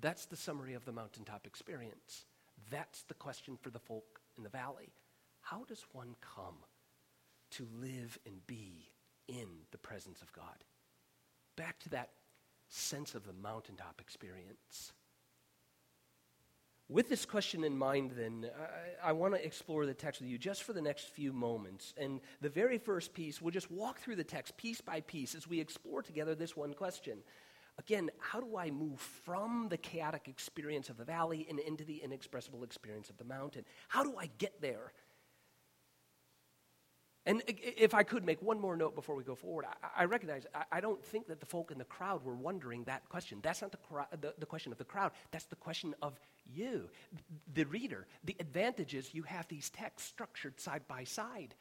That's 0.00 0.26
the 0.26 0.36
summary 0.36 0.74
of 0.74 0.84
the 0.84 0.92
mountaintop 0.92 1.46
experience. 1.46 2.24
That's 2.70 3.02
the 3.02 3.14
question 3.14 3.56
for 3.60 3.70
the 3.70 3.78
folk 3.78 4.20
in 4.36 4.42
the 4.42 4.48
valley. 4.48 4.92
How 5.40 5.64
does 5.68 5.84
one 5.92 6.16
come 6.20 6.56
to 7.52 7.66
live 7.80 8.18
and 8.26 8.46
be 8.46 8.90
in 9.28 9.48
the 9.70 9.78
presence 9.78 10.20
of 10.22 10.32
God? 10.32 10.64
Back 11.56 11.78
to 11.80 11.88
that 11.90 12.10
sense 12.68 13.14
of 13.14 13.26
the 13.26 13.32
mountaintop 13.32 14.00
experience. 14.00 14.92
With 16.88 17.08
this 17.08 17.24
question 17.24 17.64
in 17.64 17.76
mind, 17.76 18.12
then, 18.14 18.50
I, 19.02 19.08
I 19.08 19.12
want 19.12 19.34
to 19.34 19.44
explore 19.44 19.86
the 19.86 19.94
text 19.94 20.20
with 20.20 20.28
you 20.28 20.36
just 20.36 20.64
for 20.64 20.74
the 20.74 20.82
next 20.82 21.08
few 21.08 21.32
moments. 21.32 21.94
And 21.96 22.20
the 22.42 22.50
very 22.50 22.76
first 22.76 23.14
piece, 23.14 23.40
we'll 23.40 23.52
just 23.52 23.70
walk 23.70 24.00
through 24.00 24.16
the 24.16 24.24
text 24.24 24.56
piece 24.58 24.82
by 24.82 25.00
piece 25.00 25.34
as 25.34 25.48
we 25.48 25.60
explore 25.60 26.02
together 26.02 26.34
this 26.34 26.56
one 26.56 26.74
question. 26.74 27.18
Again, 27.78 28.10
how 28.18 28.38
do 28.38 28.56
I 28.56 28.70
move 28.70 29.00
from 29.00 29.68
the 29.70 29.78
chaotic 29.78 30.28
experience 30.28 30.90
of 30.90 30.98
the 30.98 31.04
valley 31.04 31.46
and 31.48 31.58
into 31.58 31.84
the 31.84 31.96
inexpressible 31.96 32.62
experience 32.62 33.08
of 33.08 33.16
the 33.16 33.24
mountain? 33.24 33.64
How 33.88 34.04
do 34.04 34.14
I 34.18 34.30
get 34.38 34.60
there? 34.60 34.92
And 37.26 37.42
if 37.46 37.94
I 37.94 38.02
could 38.02 38.24
make 38.24 38.42
one 38.42 38.60
more 38.60 38.76
note 38.76 38.94
before 38.94 39.16
we 39.16 39.24
go 39.24 39.34
forward, 39.34 39.64
I, 39.96 40.04
recognize 40.04 40.46
I, 40.54 40.64
I, 40.72 40.80
don't 40.82 41.02
think 41.02 41.26
that 41.28 41.40
the 41.40 41.46
folk 41.46 41.70
in 41.70 41.78
the 41.78 41.84
crowd 41.84 42.22
were 42.22 42.34
wondering 42.34 42.84
that 42.84 43.08
question. 43.08 43.38
That's 43.42 43.62
not 43.62 43.72
the, 43.72 43.78
the, 44.20 44.34
the, 44.38 44.44
question 44.44 44.72
of 44.72 44.78
the 44.78 44.84
crowd, 44.84 45.12
that's 45.30 45.46
the 45.46 45.56
question 45.56 45.94
of 46.02 46.20
you, 46.52 46.88
the 47.52 47.64
reader. 47.64 48.06
The 48.24 48.36
advantage 48.40 48.94
is 48.94 49.14
you 49.14 49.22
have 49.24 49.48
these 49.48 49.70
texts 49.70 50.08
structured 50.08 50.60
side 50.60 50.82
by 50.88 51.04
side. 51.04 51.54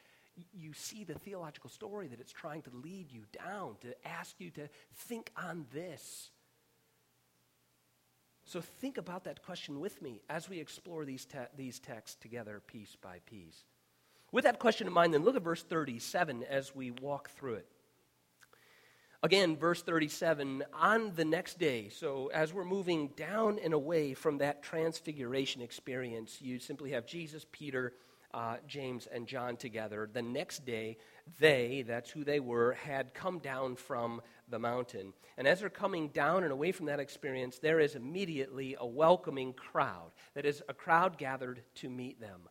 You 0.53 0.73
see 0.73 1.03
the 1.03 1.13
theological 1.13 1.69
story 1.69 2.07
that 2.07 2.19
it's 2.19 2.31
trying 2.31 2.63
to 2.63 2.71
lead 2.83 3.11
you 3.11 3.23
down, 3.45 3.75
to 3.81 4.07
ask 4.07 4.39
you 4.39 4.49
to 4.51 4.67
think 4.95 5.31
on 5.37 5.65
this. 5.73 6.31
So 8.45 8.61
think 8.61 8.97
about 8.97 9.23
that 9.23 9.43
question 9.43 9.79
with 9.79 10.01
me 10.01 10.21
as 10.29 10.49
we 10.49 10.59
explore 10.59 11.05
these, 11.05 11.25
te- 11.25 11.37
these 11.55 11.79
texts 11.79 12.17
together, 12.19 12.61
piece 12.65 12.95
by 13.01 13.19
piece. 13.25 13.63
With 14.31 14.45
that 14.45 14.59
question 14.59 14.87
in 14.87 14.93
mind, 14.93 15.13
then 15.13 15.23
look 15.23 15.35
at 15.35 15.43
verse 15.43 15.63
37 15.63 16.43
as 16.49 16.75
we 16.75 16.91
walk 16.91 17.29
through 17.29 17.55
it. 17.55 17.67
Again, 19.24 19.56
verse 19.56 19.82
37 19.82 20.65
on 20.74 21.13
the 21.15 21.24
next 21.24 21.58
day, 21.58 21.88
so 21.88 22.30
as 22.34 22.53
we're 22.53 22.65
moving 22.65 23.08
down 23.15 23.58
and 23.58 23.74
away 23.74 24.13
from 24.13 24.39
that 24.39 24.62
transfiguration 24.62 25.62
experience, 25.62 26.42
you 26.42 26.60
simply 26.60 26.92
have 26.92 27.06
Jesus, 27.06 27.46
Peter, 27.50 27.94
uh, 28.34 28.58
James, 28.68 29.08
and 29.08 29.25
John 29.25 29.56
together. 29.56 30.10
The 30.12 30.22
next 30.22 30.65
day, 30.65 30.98
they, 31.39 31.86
that's 31.88 32.10
who 32.10 32.25
they 32.25 32.42
were, 32.42 32.74
had 32.74 33.13
come 33.13 33.39
down 33.39 33.77
from 33.77 34.22
the 34.50 34.60
mountain. 34.60 35.13
And 35.38 35.48
as 35.48 35.62
they're 35.62 35.70
coming 35.70 36.10
down 36.10 36.44
and 36.44 36.51
away 36.51 36.74
from 36.74 36.88
that 36.88 37.00
experience, 37.00 37.60
there 37.60 37.80
is 37.80 37.96
immediately 37.96 38.75
a 38.77 38.86
welcoming 38.86 39.53
crowd. 39.53 40.12
That 40.34 40.46
is, 40.46 40.62
a 40.68 40.74
crowd 40.74 41.18
gathered 41.18 41.63
to 41.75 41.89
meet 41.89 42.20
them. 42.20 42.42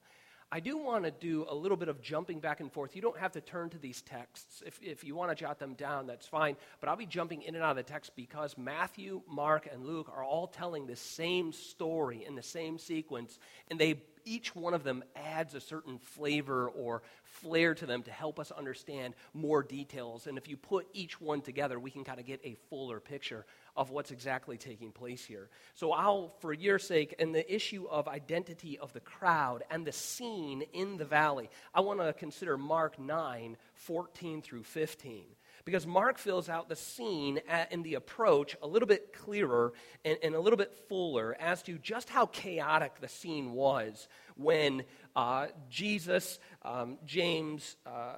I 0.55 0.61
do 0.61 0.77
want 0.77 1.05
to 1.05 1.11
do 1.11 1.47
a 1.49 1.55
little 1.55 1.79
bit 1.79 1.89
of 1.89 2.03
jumping 2.03 2.39
back 2.39 2.61
and 2.61 2.71
forth. 2.71 2.95
You 2.95 3.01
don't 3.01 3.19
have 3.19 3.33
to 3.33 3.41
turn 3.41 3.71
to 3.71 3.79
these 3.79 4.03
texts. 4.03 4.63
If, 4.67 4.79
if 4.83 5.03
you 5.03 5.15
want 5.15 5.31
to 5.31 5.35
jot 5.35 5.59
them 5.59 5.73
down, 5.73 6.07
that's 6.07 6.27
fine. 6.27 6.57
But 6.79 6.91
I'll 6.91 6.97
be 6.97 7.07
jumping 7.07 7.41
in 7.41 7.55
and 7.55 7.65
out 7.65 7.71
of 7.71 7.77
the 7.79 7.91
text 7.91 8.13
because 8.17 8.59
Matthew, 8.59 9.23
Mark, 9.27 9.67
and 9.73 9.87
Luke 9.87 10.13
are 10.15 10.23
all 10.23 10.47
telling 10.47 10.87
the 10.87 10.95
same 10.95 11.55
story 11.55 12.27
in 12.27 12.35
the 12.35 12.43
same 12.43 12.77
sequence, 12.77 13.39
and 13.71 13.81
they 13.81 14.03
each 14.25 14.55
one 14.55 14.75
of 14.75 14.85
them 14.85 15.03
adds 15.17 15.55
a 15.55 15.61
certain 15.61 15.99
flavor 15.99 16.69
or 16.69 17.03
flair 17.25 17.75
to 17.75 17.87
them 17.87 18.03
to 18.03 18.11
help 18.11 18.39
us 18.39 18.51
understand 18.51 19.15
more 19.33 19.63
details. 19.63 20.27
And 20.27 20.37
if 20.39 20.49
you 20.49 20.57
put 20.57 20.87
each 20.93 21.21
one 21.21 21.41
together, 21.41 21.81
we 21.81 21.91
can 21.91 22.05
kind 22.05 22.21
of 22.21 22.27
get 22.27 22.41
a 22.45 22.57
fuller 22.69 23.01
picture 23.01 23.47
of 23.77 23.91
what's 23.91 24.11
exactly 24.11 24.57
taking 24.59 24.93
place 24.93 25.25
here. 25.25 25.49
So 25.75 25.93
I'll, 25.93 26.35
for 26.41 26.53
your 26.53 26.79
sake, 26.79 27.15
and 27.19 27.35
the 27.35 27.55
issue 27.55 27.87
of 27.91 28.09
identity 28.09 28.79
of 28.79 28.93
the 28.93 29.01
crowd 29.01 29.65
and 29.71 29.87
the 29.87 29.93
scene 29.93 30.63
in 30.73 30.97
the 30.97 31.05
valley, 31.05 31.51
I 31.75 31.81
want 31.81 32.01
to 32.01 32.13
consider 32.13 32.59
Mark 32.59 32.99
9, 32.99 33.57
14 33.75 34.43
through 34.43 34.65
15 34.65 35.25
because 35.65 35.87
Mark 35.87 36.19
fills 36.19 36.49
out 36.49 36.69
the 36.69 36.77
scene 36.77 37.41
in 37.71 37.83
the 37.83 37.95
approach 37.95 38.57
a 38.63 38.67
little 38.67 38.89
bit 38.89 39.13
clearer 39.13 39.73
and, 40.05 40.19
and, 40.23 40.35
a 40.35 40.41
little 40.41 40.57
bit 40.57 40.75
fuller 40.89 41.37
as 41.39 41.63
to 41.63 41.79
just 41.79 42.09
how 42.09 42.27
chaotic 42.27 43.01
the 43.01 43.09
scene 43.09 43.53
was 43.53 44.09
when 44.37 44.83
uh, 45.15 45.47
Jesus, 45.71 46.39
um, 46.63 46.99
James, 47.05 47.77
uh, 47.87 48.17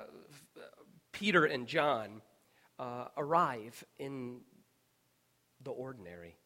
Peter, 1.12 1.44
and 1.44 1.66
John 1.66 2.22
uh, 2.78 3.06
arrive 3.16 3.84
in 3.98 4.40
the 5.64 5.70
ordinary. 5.70 6.36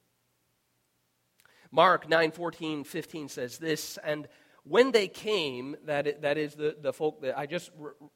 Mark 1.70 2.08
9 2.08 2.30
14, 2.30 2.84
15 2.84 3.28
says 3.28 3.58
this, 3.58 3.98
and 4.02 4.28
when 4.64 4.92
they 4.92 5.08
came, 5.08 5.76
that, 5.86 6.22
that 6.22 6.36
is 6.36 6.54
the, 6.54 6.76
the 6.80 6.92
folk 6.92 7.22
that 7.22 7.38
I 7.38 7.46
just 7.46 7.70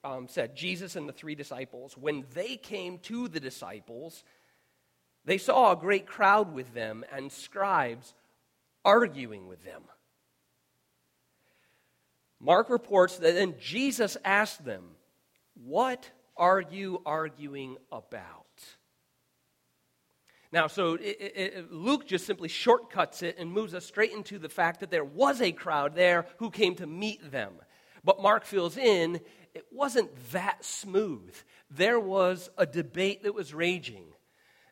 um, 0.04 0.28
said, 0.28 0.54
Jesus 0.54 0.96
and 0.96 1.08
the 1.08 1.12
three 1.12 1.34
disciples, 1.34 1.96
when 1.96 2.24
they 2.34 2.56
came 2.56 2.98
to 3.00 3.28
the 3.28 3.40
disciples, 3.40 4.22
they 5.24 5.38
saw 5.38 5.72
a 5.72 5.76
great 5.76 6.06
crowd 6.06 6.52
with 6.52 6.74
them 6.74 7.04
and 7.12 7.32
scribes 7.32 8.14
arguing 8.84 9.46
with 9.46 9.64
them. 9.64 9.82
Mark 12.40 12.70
reports 12.70 13.18
that 13.18 13.34
then 13.34 13.54
Jesus 13.60 14.16
asked 14.24 14.64
them, 14.64 14.82
What 15.54 16.10
are 16.36 16.60
you 16.60 17.00
arguing 17.06 17.76
about? 17.92 18.46
Now, 20.52 20.66
so 20.66 20.94
it, 20.94 21.16
it, 21.18 21.72
Luke 21.72 22.06
just 22.06 22.26
simply 22.26 22.48
shortcuts 22.48 23.22
it 23.22 23.36
and 23.38 23.50
moves 23.50 23.74
us 23.74 23.86
straight 23.86 24.12
into 24.12 24.38
the 24.38 24.50
fact 24.50 24.80
that 24.80 24.90
there 24.90 25.04
was 25.04 25.40
a 25.40 25.50
crowd 25.50 25.94
there 25.94 26.26
who 26.36 26.50
came 26.50 26.74
to 26.76 26.86
meet 26.86 27.32
them. 27.32 27.54
But 28.04 28.20
Mark 28.20 28.44
fills 28.44 28.76
in, 28.76 29.20
it 29.54 29.64
wasn't 29.70 30.10
that 30.32 30.62
smooth. 30.64 31.34
There 31.70 31.98
was 31.98 32.50
a 32.58 32.66
debate 32.66 33.22
that 33.22 33.34
was 33.34 33.54
raging. 33.54 34.04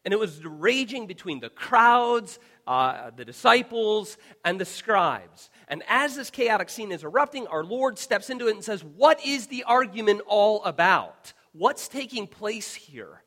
And 0.04 0.12
it 0.12 0.18
was 0.18 0.44
raging 0.44 1.06
between 1.06 1.40
the 1.40 1.50
crowds, 1.50 2.38
uh, 2.66 3.10
the 3.16 3.25
disciples, 3.25 4.18
and 4.44 4.60
the 4.60 4.64
scribes. 4.64 5.50
And 5.68 5.82
as 5.88 6.16
this 6.16 6.30
chaotic 6.30 6.68
scene 6.68 6.92
is 6.92 7.04
erupting, 7.04 7.46
our 7.46 7.64
Lord 7.64 7.99
steps 7.99 8.28
into 8.28 8.49
it 8.49 8.54
and 8.54 8.64
says, 8.64 8.82
What 8.82 9.25
is 9.25 9.46
the 9.46 9.64
argument 9.64 10.22
all 10.26 10.64
about? 10.64 11.32
What's 11.52 11.88
taking 11.88 12.26
place 12.26 12.75
here? 12.75 13.22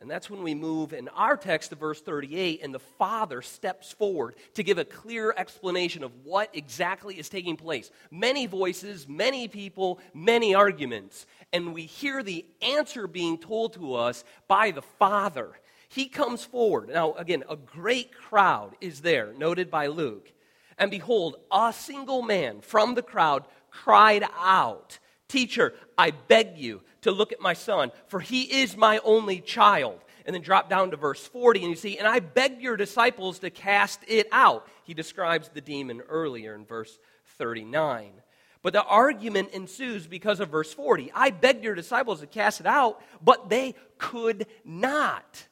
And 0.00 0.08
that's 0.08 0.30
when 0.30 0.44
we 0.44 0.54
move 0.54 0.92
in 0.92 1.08
our 1.08 1.36
text 1.36 1.70
to 1.70 1.76
verse 1.76 2.00
38, 2.00 2.62
and 2.62 2.72
the 2.72 2.78
Father 2.78 3.42
steps 3.42 3.90
forward 3.90 4.36
to 4.54 4.62
give 4.62 4.78
a 4.78 4.84
clear 4.84 5.34
explanation 5.36 6.04
of 6.04 6.12
what 6.24 6.50
exactly 6.54 7.18
is 7.18 7.28
taking 7.28 7.56
place. 7.56 7.90
Many 8.10 8.46
voices, 8.46 9.08
many 9.08 9.48
people, 9.48 9.98
many 10.14 10.54
arguments. 10.54 11.26
And 11.52 11.74
we 11.74 11.82
hear 11.82 12.22
the 12.22 12.46
answer 12.62 13.08
being 13.08 13.38
told 13.38 13.72
to 13.72 13.94
us 13.94 14.22
by 14.46 14.70
the 14.70 14.82
Father. 14.82 15.50
He 15.88 16.06
comes 16.06 16.44
forward. 16.44 16.90
Now, 16.90 17.14
again, 17.14 17.42
a 17.48 17.56
great 17.56 18.14
crowd 18.14 18.76
is 18.80 19.00
there, 19.00 19.32
noted 19.36 19.68
by 19.68 19.88
Luke. 19.88 20.30
And 20.78 20.92
behold, 20.92 21.36
a 21.50 21.72
single 21.72 22.22
man 22.22 22.60
from 22.60 22.94
the 22.94 23.02
crowd 23.02 23.46
cried 23.70 24.24
out, 24.38 24.98
Teacher, 25.28 25.74
I 25.96 26.10
beg 26.10 26.56
you 26.56 26.82
to 27.02 27.10
look 27.10 27.32
at 27.32 27.40
my 27.40 27.52
son, 27.52 27.92
for 28.06 28.20
he 28.20 28.42
is 28.42 28.76
my 28.76 28.98
only 29.04 29.40
child. 29.40 30.00
And 30.24 30.34
then 30.34 30.42
drop 30.42 30.68
down 30.68 30.90
to 30.90 30.96
verse 30.96 31.26
40, 31.26 31.60
and 31.60 31.70
you 31.70 31.76
see, 31.76 31.96
and 31.96 32.06
I 32.06 32.20
begged 32.20 32.60
your 32.60 32.76
disciples 32.76 33.38
to 33.38 33.48
cast 33.48 34.00
it 34.06 34.28
out. 34.30 34.68
He 34.84 34.92
describes 34.92 35.48
the 35.48 35.62
demon 35.62 36.02
earlier 36.08 36.54
in 36.54 36.66
verse 36.66 36.98
39. 37.38 38.12
But 38.60 38.72
the 38.72 38.84
argument 38.84 39.50
ensues 39.52 40.06
because 40.06 40.40
of 40.40 40.50
verse 40.50 40.72
40. 40.74 41.12
I 41.14 41.30
begged 41.30 41.64
your 41.64 41.74
disciples 41.74 42.20
to 42.20 42.26
cast 42.26 42.60
it 42.60 42.66
out, 42.66 43.00
but 43.22 43.48
they 43.48 43.74
could 43.96 44.46
not. 44.64 45.46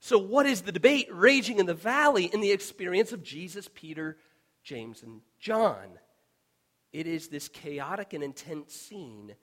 So, 0.00 0.18
what 0.18 0.46
is 0.46 0.62
the 0.62 0.72
debate 0.72 1.08
raging 1.10 1.58
in 1.58 1.66
the 1.66 1.74
valley 1.74 2.24
in 2.24 2.40
the 2.40 2.52
experience 2.52 3.12
of 3.12 3.22
Jesus, 3.22 3.68
Peter, 3.72 4.18
James, 4.62 5.02
and 5.02 5.20
John? 5.38 5.86
It 6.92 7.06
is 7.06 7.28
this 7.28 7.48
chaotic 7.48 8.12
and 8.12 8.24
intense 8.24 8.74
scene 8.74 9.34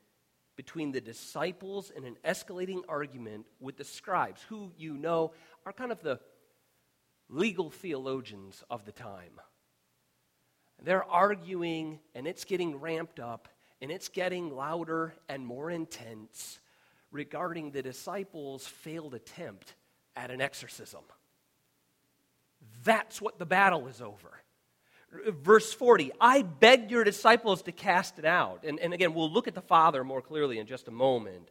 between 0.55 0.91
the 0.91 1.01
disciples 1.01 1.91
and 1.95 2.05
an 2.05 2.17
escalating 2.23 2.81
argument 2.87 3.45
with 3.59 3.77
the 3.77 3.83
scribes, 3.83 4.41
who 4.43 4.71
you 4.77 4.97
know 4.97 5.33
are 5.65 5.73
kind 5.73 5.91
of 5.91 6.01
the 6.01 6.19
legal 7.29 7.69
theologians 7.69 8.63
of 8.69 8.85
the 8.85 8.91
time. 8.91 9.39
They're 10.81 11.03
arguing, 11.03 11.99
and 12.13 12.27
it's 12.27 12.45
getting 12.45 12.79
ramped 12.79 13.19
up, 13.19 13.47
and 13.81 13.91
it's 13.91 14.09
getting 14.09 14.55
louder 14.55 15.13
and 15.29 15.45
more 15.45 15.69
intense 15.69 16.59
regarding 17.11 17.71
the 17.71 17.81
disciples' 17.81 18.67
failed 18.67 19.13
attempt 19.13 19.75
at 20.15 20.31
an 20.31 20.41
exorcism. 20.41 21.03
That's 22.83 23.21
what 23.21 23.39
the 23.39 23.45
battle 23.45 23.87
is 23.87 24.01
over. 24.01 24.41
Verse 25.27 25.73
40 25.73 26.11
I 26.19 26.41
begged 26.41 26.91
your 26.91 27.03
disciples 27.03 27.61
to 27.63 27.71
cast 27.71 28.19
it 28.19 28.25
out. 28.25 28.63
And, 28.63 28.79
and 28.79 28.93
again, 28.93 29.13
we'll 29.13 29.31
look 29.31 29.47
at 29.47 29.55
the 29.55 29.61
Father 29.61 30.03
more 30.03 30.21
clearly 30.21 30.59
in 30.59 30.67
just 30.67 30.87
a 30.87 30.91
moment. 30.91 31.49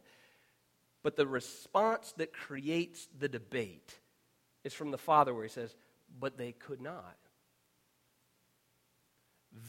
But 1.03 1.15
the 1.15 1.27
response 1.27 2.13
that 2.17 2.33
creates 2.33 3.07
the 3.19 3.29
debate 3.29 3.99
is 4.63 4.73
from 4.73 4.91
the 4.91 4.97
Father, 4.97 5.33
where 5.33 5.43
he 5.43 5.49
says, 5.49 5.75
But 6.19 6.37
they 6.37 6.51
could 6.51 6.81
not. 6.81 7.17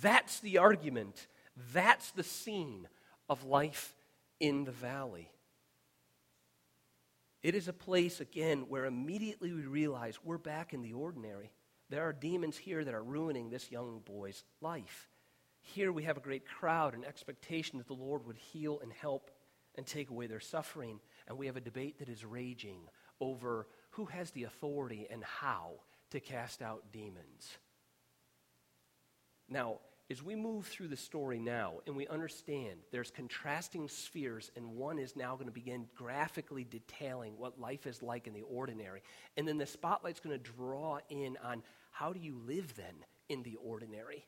That's 0.03 0.41
the 0.41 0.59
argument. 0.59 1.27
That's 1.73 2.11
the 2.13 2.23
scene 2.23 2.89
of 3.29 3.45
life 3.45 3.95
in 4.41 4.65
the 4.65 4.73
valley. 4.73 5.31
It 7.43 7.55
is 7.55 7.69
a 7.69 7.73
place, 7.73 8.21
again, 8.21 8.67
where 8.69 8.87
immediately 8.87 9.53
we 9.53 9.67
realize 9.67 10.19
we're 10.25 10.39
back 10.39 10.75
in 10.75 10.83
the 10.83 10.95
ordinary. 10.95 11.53
There 11.89 12.07
are 12.07 12.13
demons 12.13 12.57
here 12.57 12.85
that 12.85 12.95
are 12.95 13.03
ruining 13.03 13.49
this 13.49 13.71
young 13.71 14.01
boy's 14.05 14.43
life. 14.61 15.09
Here 15.61 15.93
we 15.93 16.05
have 16.05 16.17
a 16.17 16.21
great 16.21 16.47
crowd 16.47 16.95
and 16.95 17.05
expectation 17.05 17.79
that 17.79 17.87
the 17.87 17.95
Lord 17.95 18.27
would 18.27 18.37
heal 18.37 18.81
and 18.83 18.93
help 18.93 19.31
and 19.77 19.87
take 19.87 20.11
away 20.11 20.27
their 20.27 20.41
suffering. 20.41 21.01
And 21.29 21.39
we 21.39 21.47
have 21.47 21.57
a 21.57 21.61
debate 21.61 21.99
that 21.99 22.09
is 22.09 22.25
raging 22.25 22.81
over 23.21 23.67
who 23.91 24.07
has 24.07 24.31
the 24.31 24.45
authority 24.45 25.07
and 25.11 25.23
how 25.25 25.81
to 26.11 26.21
cast 26.21 26.63
out 26.63 26.93
demons. 26.93 27.59
Now, 29.49 29.79
as 30.11 30.23
we 30.23 30.37
move 30.37 30.67
through 30.67 30.89
the 30.89 30.97
story 30.97 31.39
now 31.39 31.75
and 31.87 31.97
we 31.97 32.07
understand 32.07 32.79
there's 32.93 33.11
contrasting 33.11 33.89
spheres, 33.89 34.51
and 34.57 34.77
one 34.77 34.99
is 34.99 35.17
now 35.17 35.35
going 35.35 35.47
to 35.47 35.53
begin 35.53 35.87
graphically 35.97 36.65
detailing 36.65 37.37
what 37.39 37.61
life 37.61 37.87
is 37.87 38.03
like 38.03 38.27
in 38.27 38.33
the 38.33 38.43
ordinary. 38.43 39.03
And 39.37 39.49
then 39.49 39.59
the 39.59 39.67
spotlight's 39.67 40.21
going 40.21 40.39
to 40.39 40.51
draw 40.53 40.99
in 41.11 41.37
on 41.43 41.63
how 41.91 42.13
do 42.13 42.21
you 42.21 42.41
live 42.47 42.77
then 42.77 42.95
in 43.29 43.43
the 43.43 43.57
ordinary? 43.57 44.25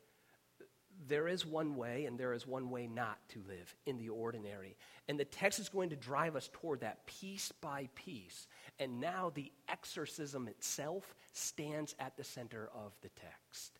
There 1.07 1.29
is 1.29 1.47
one 1.47 1.77
way, 1.77 2.07
and 2.07 2.19
there 2.19 2.33
is 2.33 2.45
one 2.45 2.71
way 2.71 2.89
not 2.89 3.19
to 3.29 3.43
live 3.47 3.73
in 3.87 3.99
the 3.99 4.09
ordinary. 4.09 4.77
And 5.07 5.21
the 5.21 5.25
text 5.25 5.61
is 5.61 5.69
going 5.69 5.91
to 5.91 5.97
drive 5.97 6.35
us 6.35 6.51
toward 6.53 6.81
that 6.81 7.07
piece 7.07 7.53
by 7.53 7.89
piece. 7.95 8.49
And 8.81 9.01
now 9.01 9.31
the 9.33 9.53
exorcism 9.69 10.49
itself 10.49 11.15
stands 11.33 11.95
at 12.01 12.17
the 12.17 12.25
center 12.25 12.69
of 12.75 12.93
the 13.03 13.11
text. 13.11 13.78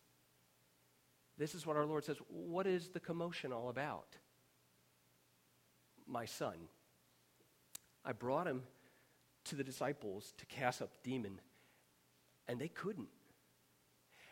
This 1.39 1.55
is 1.55 1.65
what 1.65 1.77
our 1.77 1.85
Lord 1.85 2.03
says. 2.03 2.17
What 2.27 2.67
is 2.67 2.89
the 2.89 2.99
commotion 2.99 3.53
all 3.53 3.69
about? 3.69 4.17
My 6.05 6.25
son. 6.25 6.55
I 8.03 8.11
brought 8.11 8.45
him 8.45 8.63
to 9.45 9.55
the 9.55 9.63
disciples 9.63 10.33
to 10.37 10.45
cast 10.45 10.81
out 10.81 10.91
the 10.91 11.09
demon, 11.09 11.39
and 12.47 12.59
they 12.59 12.67
couldn't. 12.67 13.07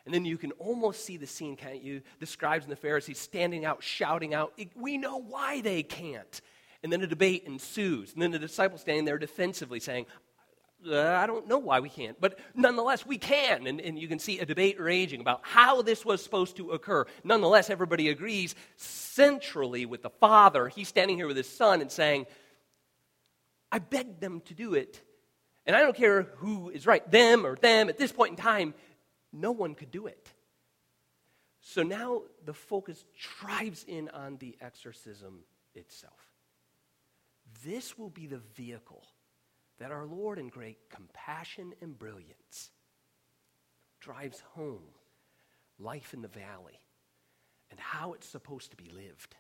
And 0.06 0.13
then 0.13 0.26
you 0.26 0.38
can 0.38 0.52
almost 0.54 1.06
see 1.06 1.17
the 1.17 1.28
scene, 1.28 1.56
can't 1.56 1.82
you? 1.82 2.02
The 2.20 2.26
scribes 2.26 2.65
and 2.65 2.72
the 2.72 2.78
Pharisees 2.78 3.20
standing 3.20 3.65
out, 3.65 3.84
shouting 3.84 4.34
out, 4.34 4.54
We 4.76 4.98
know 4.98 5.17
why 5.17 5.62
they 5.62 5.84
can't. 5.84 6.41
And 6.84 6.91
then 6.91 7.02
a 7.02 7.08
debate 7.08 7.43
ensues. 7.46 8.13
And 8.13 8.22
then 8.22 8.32
the 8.32 8.39
disciples 8.39 8.82
standing 8.82 9.06
there 9.06 9.17
defensively 9.17 9.80
saying, 9.80 10.06
uh, 10.85 10.99
I 10.99 11.25
don't 11.25 11.47
know 11.47 11.57
why 11.57 11.79
we 11.79 11.89
can't, 11.89 12.19
but 12.21 12.37
nonetheless, 12.53 13.05
we 13.05 13.17
can. 13.17 13.67
And, 13.67 13.81
and 13.81 13.97
you 13.97 14.07
can 14.07 14.19
see 14.19 14.39
a 14.39 14.45
debate 14.45 14.79
raging 14.79 15.21
about 15.21 15.41
how 15.43 15.81
this 15.81 16.05
was 16.05 16.23
supposed 16.23 16.57
to 16.57 16.71
occur. 16.71 17.05
Nonetheless, 17.23 17.69
everybody 17.69 18.09
agrees 18.09 18.55
centrally 18.75 19.85
with 19.85 20.03
the 20.03 20.09
Father. 20.09 20.67
He's 20.67 20.87
standing 20.87 21.17
here 21.17 21.27
with 21.27 21.37
his 21.37 21.49
Son 21.49 21.81
and 21.81 21.91
saying, 21.91 22.27
I 23.71 23.79
begged 23.79 24.21
them 24.21 24.41
to 24.41 24.53
do 24.53 24.75
it. 24.75 25.01
And 25.65 25.75
I 25.75 25.81
don't 25.81 25.95
care 25.95 26.23
who 26.37 26.69
is 26.69 26.85
right, 26.85 27.09
them 27.11 27.45
or 27.45 27.55
them. 27.55 27.89
At 27.89 27.97
this 27.97 28.11
point 28.11 28.31
in 28.31 28.37
time, 28.37 28.73
no 29.33 29.51
one 29.51 29.75
could 29.75 29.91
do 29.91 30.07
it. 30.07 30.31
So 31.59 31.83
now 31.83 32.21
the 32.45 32.53
focus 32.53 33.03
drives 33.39 33.83
in 33.85 34.07
on 34.09 34.37
the 34.37 34.55
exorcism 34.61 35.39
itself. 35.75 36.13
This 37.65 37.97
will 37.97 38.09
be 38.09 38.27
the 38.27 38.41
vehicle 38.55 39.03
that 39.79 39.91
our 39.91 40.05
Lord, 40.05 40.39
in 40.39 40.49
great 40.49 40.89
compassion 40.89 41.73
and 41.81 41.97
brilliance, 41.97 42.71
drives 43.99 44.41
home 44.53 44.83
life 45.79 46.13
in 46.13 46.21
the 46.21 46.27
valley 46.27 46.79
and 47.69 47.79
how 47.79 48.13
it's 48.13 48.27
supposed 48.27 48.71
to 48.71 48.77
be 48.77 48.89
lived. 48.89 49.35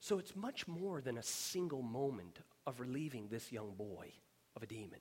So 0.00 0.18
it's 0.18 0.36
much 0.36 0.68
more 0.68 1.00
than 1.00 1.18
a 1.18 1.22
single 1.22 1.82
moment 1.82 2.38
of 2.66 2.80
relieving 2.80 3.28
this 3.28 3.50
young 3.52 3.72
boy 3.76 4.12
of 4.54 4.62
a 4.62 4.66
demon. 4.66 5.00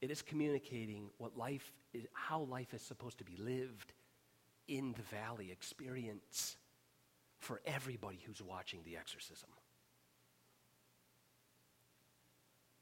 It 0.00 0.10
is 0.10 0.22
communicating 0.22 1.10
what 1.18 1.36
life 1.36 1.72
is, 1.92 2.06
how 2.12 2.42
life 2.42 2.74
is 2.74 2.82
supposed 2.82 3.18
to 3.18 3.24
be 3.24 3.36
lived 3.36 3.92
in 4.68 4.92
the 4.92 5.02
valley 5.02 5.50
experience 5.50 6.56
for 7.38 7.60
everybody 7.66 8.20
who's 8.24 8.40
watching 8.40 8.80
the 8.84 8.96
exorcism. 8.96 9.48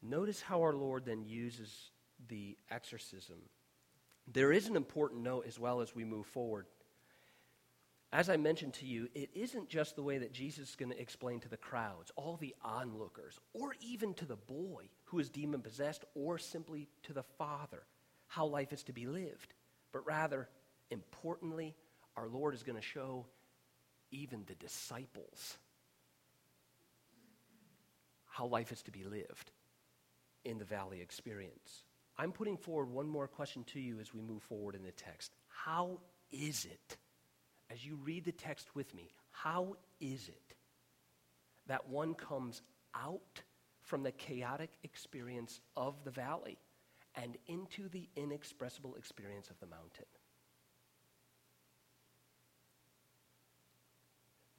Notice 0.03 0.41
how 0.41 0.61
our 0.63 0.75
Lord 0.75 1.05
then 1.05 1.25
uses 1.25 1.91
the 2.29 2.57
exorcism. 2.71 3.37
There 4.33 4.53
is 4.53 4.69
an 4.69 4.77
important 4.77 5.23
note 5.23 5.47
as 5.47 5.59
well 5.59 5.81
as 5.81 5.95
we 5.95 6.05
move 6.05 6.27
forward. 6.27 6.67
As 8.13 8.29
I 8.29 8.37
mentioned 8.37 8.75
to 8.75 8.87
you, 8.87 9.09
it 9.15 9.31
isn't 9.35 9.69
just 9.69 9.95
the 9.95 10.03
way 10.03 10.19
that 10.19 10.33
Jesus 10.33 10.71
is 10.71 10.77
going 10.77 10.91
to 10.91 11.01
explain 11.01 11.39
to 11.41 11.49
the 11.49 11.57
crowds, 11.57 12.11
all 12.17 12.37
the 12.37 12.55
onlookers, 12.63 13.39
or 13.53 13.75
even 13.81 14.15
to 14.15 14.25
the 14.25 14.37
boy 14.37 14.89
who 15.05 15.21
is 15.21 15.31
demon 15.31 15.61
possessed, 15.61 16.05
or 16.15 16.39
simply 16.39 16.89
to 17.05 17.13
the 17.13 17.23
father, 17.23 17.85
how 18.27 18.47
life 18.47 18.73
is 18.73 18.83
to 18.85 18.93
be 18.93 19.07
lived. 19.07 19.55
But 19.93 20.07
rather, 20.07 20.49
importantly, 20.91 21.77
our 22.17 22.29
Lord 22.29 22.55
is 22.55 22.65
going 22.65 22.81
to 22.81 22.83
show 22.83 23.27
even 24.11 24.45
the 24.47 24.55
disciples 24.55 25.59
how 28.27 28.47
life 28.47 28.73
is 28.73 28.83
to 28.83 28.91
be 28.91 29.05
lived 29.05 29.53
in 30.45 30.59
the 30.59 30.65
valley 30.65 31.01
experience. 31.01 31.85
I'm 32.19 32.33
putting 32.33 32.57
forward 32.57 32.91
one 32.91 33.09
more 33.09 33.29
question 33.29 33.65
to 33.65 33.81
you 33.81 34.01
as 34.01 34.13
we 34.13 34.21
move 34.21 34.43
forward 34.43 34.75
in 34.75 34.83
the 34.83 34.93
text. 34.93 35.33
How 35.49 36.01
is 36.31 36.65
it, 36.65 36.99
as 37.71 37.85
you 37.85 37.97
read 37.97 38.25
the 38.25 38.33
text 38.33 38.75
with 38.75 38.95
me, 38.95 39.11
how 39.31 39.77
is 40.01 40.29
it 40.29 40.55
that 41.67 41.89
one 41.89 42.15
comes 42.15 42.63
out 42.95 43.43
from 43.81 44.03
the 44.03 44.13
chaotic 44.13 44.71
experience 44.83 45.61
of 45.77 45.95
the 46.05 46.11
valley 46.11 46.59
and 47.15 47.37
into 47.47 47.89
the 47.89 48.09
inexpressible 48.17 48.95
experience 48.97 49.49
of 49.49 49.59
the 49.61 49.67
mountain? 49.67 50.07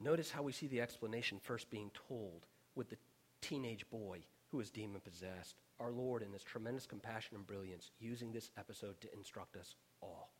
Notice 0.00 0.32
how 0.32 0.42
we 0.42 0.52
see 0.52 0.66
the 0.66 0.80
explanation 0.80 1.38
first 1.40 1.70
being 1.70 1.90
told 2.08 2.46
with 2.74 2.90
the 2.90 2.96
teenage 3.40 3.88
boy 3.88 4.18
who 4.52 4.60
is 4.60 4.70
demon 4.70 5.00
possessed. 5.00 5.56
Our 5.80 5.90
Lord, 5.90 6.22
in 6.22 6.32
his 6.32 6.44
tremendous 6.44 6.86
compassion 6.86 7.36
and 7.36 7.46
brilliance, 7.46 7.90
using 7.98 8.30
this 8.30 8.50
episode 8.58 9.00
to 9.00 9.12
instruct 9.14 9.56
us 9.56 9.74
all. 10.02 10.30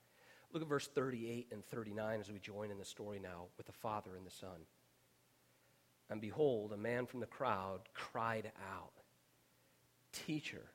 Look 0.52 0.62
at 0.62 0.68
verse 0.68 0.86
38 0.86 1.48
and 1.50 1.64
39 1.64 2.20
as 2.20 2.30
we 2.30 2.38
join 2.38 2.70
in 2.70 2.78
the 2.78 2.84
story 2.84 3.18
now 3.18 3.46
with 3.56 3.66
the 3.66 3.72
Father 3.72 4.14
and 4.16 4.26
the 4.26 4.30
Son. 4.30 4.66
And 6.10 6.20
behold, 6.20 6.72
a 6.72 6.76
man 6.76 7.06
from 7.06 7.20
the 7.20 7.26
crowd 7.26 7.80
cried 7.94 8.52
out, 8.70 8.92
Teacher, 10.12 10.66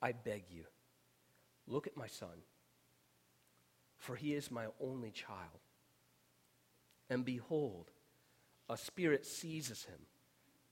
I 0.00 0.12
beg 0.12 0.44
you, 0.48 0.62
look 1.66 1.88
at 1.88 1.96
my 1.96 2.06
son, 2.06 2.44
for 3.98 4.14
he 4.14 4.34
is 4.34 4.48
my 4.48 4.66
only 4.80 5.10
child. 5.10 5.60
And 7.10 7.24
behold, 7.24 7.90
a 8.70 8.76
spirit 8.76 9.26
seizes 9.26 9.84
him, 9.86 9.98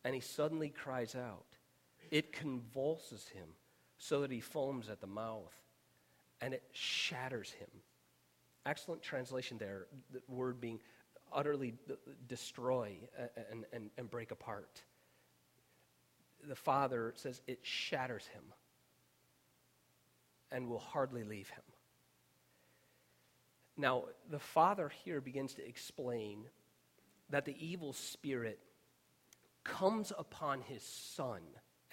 and 0.04 0.14
he 0.14 0.20
suddenly 0.20 0.68
cries 0.68 1.16
out. 1.16 1.56
It 2.10 2.32
convulses 2.32 3.28
him 3.28 3.48
so 3.98 4.20
that 4.20 4.30
he 4.30 4.40
foams 4.40 4.88
at 4.88 5.00
the 5.00 5.06
mouth, 5.06 5.54
and 6.40 6.52
it 6.52 6.62
shatters 6.72 7.50
him. 7.52 7.68
Excellent 8.66 9.02
translation 9.02 9.58
there, 9.58 9.86
the 10.12 10.20
word 10.28 10.60
being 10.60 10.80
utterly 11.32 11.74
destroy 12.28 12.96
uh, 13.18 13.22
uh, 13.22 13.42
and, 13.50 13.64
and, 13.72 13.90
and 13.98 14.10
break 14.10 14.30
apart. 14.30 14.82
The 16.48 16.56
father 16.56 17.12
says 17.16 17.40
it 17.46 17.60
shatters 17.62 18.26
him 18.26 18.42
and 20.52 20.68
will 20.68 20.78
hardly 20.78 21.24
leave 21.24 21.48
him. 21.48 21.62
Now, 23.76 24.04
the 24.30 24.38
father 24.38 24.90
here 25.04 25.20
begins 25.20 25.54
to 25.54 25.66
explain 25.66 26.44
that 27.30 27.44
the 27.44 27.56
evil 27.58 27.92
spirit 27.92 28.60
comes 29.64 30.12
upon 30.16 30.60
his 30.60 30.82
son 30.82 31.40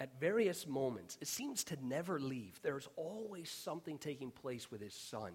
at 0.02 0.18
various 0.18 0.66
moments. 0.66 1.16
It 1.20 1.28
seems 1.28 1.62
to 1.62 1.76
never 1.80 2.18
leave. 2.18 2.58
There's 2.60 2.88
always 2.96 3.48
something 3.48 3.98
taking 3.98 4.32
place 4.32 4.68
with 4.68 4.80
his 4.80 4.94
son. 4.94 5.30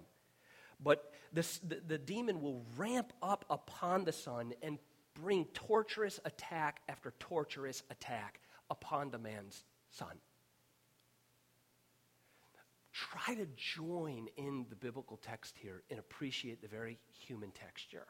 But 0.83 1.13
this, 1.31 1.59
the, 1.59 1.81
the 1.87 1.97
demon 1.97 2.41
will 2.41 2.65
ramp 2.75 3.13
up 3.21 3.45
upon 3.49 4.03
the 4.03 4.11
son 4.11 4.51
and 4.61 4.77
bring 5.13 5.45
torturous 5.53 6.19
attack 6.25 6.81
after 6.89 7.13
torturous 7.17 7.81
attack 7.89 8.41
upon 8.69 9.09
the 9.09 9.17
man's 9.17 9.63
son. 9.89 10.19
Try 12.91 13.35
to 13.35 13.47
join 13.55 14.27
in 14.35 14.65
the 14.69 14.75
biblical 14.75 15.15
text 15.15 15.55
here 15.57 15.81
and 15.89 15.97
appreciate 15.97 16.61
the 16.61 16.67
very 16.67 16.99
human 17.25 17.51
texture. 17.51 18.05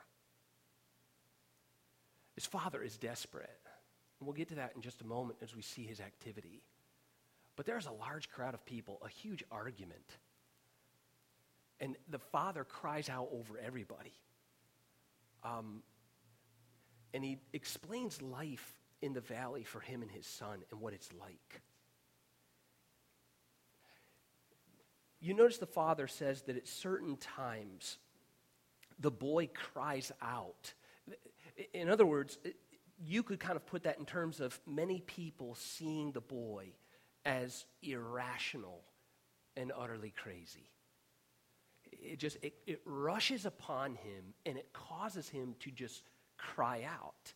His 2.34 2.48
father 2.48 2.82
is 2.82 2.98
desperate. 2.98 3.60
And 4.20 4.28
we'll 4.28 4.36
get 4.36 4.50
to 4.50 4.56
that 4.56 4.74
in 4.76 4.82
just 4.82 5.02
a 5.02 5.06
moment 5.06 5.40
as 5.42 5.56
we 5.56 5.62
see 5.62 5.84
his 5.84 6.00
activity. 6.00 6.62
But 7.56 7.66
there's 7.66 7.86
a 7.86 7.92
large 7.92 8.30
crowd 8.30 8.54
of 8.54 8.66
people, 8.66 9.00
a 9.06 9.10
huge 9.10 9.44
argument. 9.52 10.18
And 11.80 11.96
the 12.10 12.20
father 12.20 12.64
cries 12.64 13.10
out 13.10 13.30
over 13.32 13.60
everybody. 13.60 14.14
Um, 15.44 15.84
and 17.14 17.24
he 17.24 17.38
explains 17.54 18.22
life 18.22 18.74
in 19.02 19.14
the 19.14 19.22
valley 19.22 19.64
for 19.64 19.80
him 19.80 20.02
and 20.02 20.10
his 20.10 20.26
son 20.26 20.60
and 20.72 20.82
what 20.82 20.94
it's 20.94 21.10
like. 21.20 21.62
You 25.20 25.34
notice 25.34 25.58
the 25.58 25.66
father 25.66 26.08
says 26.08 26.44
that 26.44 26.58
at 26.58 26.68
certain 26.68 27.18
times, 27.18 27.98
the 29.00 29.12
boy 29.12 29.50
cries 29.54 30.12
out 30.22 30.74
in 31.74 31.90
other 31.90 32.06
words, 32.06 32.38
you 33.06 33.24
could 33.24 33.40
kind 33.40 33.56
of 33.56 33.66
put 33.66 33.84
that 33.84 34.00
in 34.00 34.06
terms 34.06 34.40
of 34.40 34.60
many 34.66 35.02
people 35.02 35.56
seeing 35.56 36.12
the 36.12 36.22
boy 36.22 36.74
as 37.26 37.66
irrational 37.84 38.84
and 39.56 39.72
utterly 39.78 40.12
crazy. 40.12 40.70
It 41.92 42.20
just 42.20 42.38
it, 42.42 42.54
it 42.66 42.82
rushes 42.86 43.46
upon 43.46 43.96
him 43.96 44.34
and 44.46 44.58
it 44.58 44.72
causes 44.74 45.30
him 45.30 45.56
to 45.60 45.72
just 45.72 46.04
cry 46.38 46.88
out. 46.88 47.34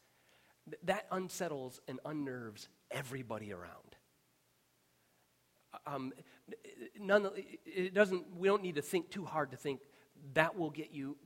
That 0.83 1.07
unsettles 1.11 1.79
and 1.87 1.99
unnerves 2.05 2.67
everybody 2.91 3.51
around. 3.51 3.95
Um, 5.85 6.13
none, 6.99 7.29
it 7.65 7.93
doesn't, 7.93 8.35
we 8.35 8.47
don't 8.47 8.61
need 8.61 8.75
to 8.75 8.81
think 8.81 9.09
too 9.09 9.25
hard 9.25 9.51
to 9.51 9.57
think 9.57 9.79
that 10.33 10.57
will 10.57 10.69
get 10.69 10.91
you 10.91 11.17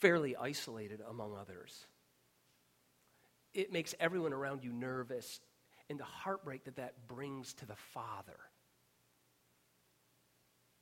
fairly 0.00 0.36
isolated 0.36 1.00
among 1.08 1.36
others 1.36 1.86
it 3.56 3.72
makes 3.72 3.94
everyone 3.98 4.32
around 4.32 4.62
you 4.62 4.72
nervous 4.72 5.40
and 5.88 5.98
the 5.98 6.04
heartbreak 6.04 6.64
that 6.64 6.76
that 6.76 7.08
brings 7.08 7.54
to 7.54 7.66
the 7.66 7.76
Father. 7.76 8.38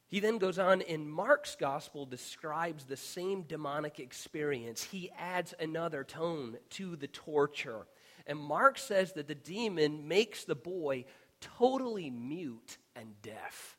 He 0.09 0.21
then 0.21 0.39
goes 0.39 0.59
on 0.59 0.81
in 0.81 1.09
Mark's 1.09 1.57
gospel, 1.57 2.07
describes 2.07 2.85
the 2.85 2.97
same 2.97 3.43
demonic 3.43 3.99
experience. 3.99 4.83
He 4.83 5.11
adds 5.19 5.55
another 5.59 6.05
tone 6.05 6.57
to 6.71 6.97
the 6.97 7.09
torture. 7.09 7.87
And 8.27 8.39
Mark 8.39 8.79
says 8.79 9.13
that 9.15 9.29
the 9.29 9.35
demon 9.35 10.07
makes 10.07 10.45
the 10.45 10.55
boy 10.55 11.05
totally 11.41 12.11
mute 12.11 12.79
and 12.95 13.21
deaf. 13.23 13.77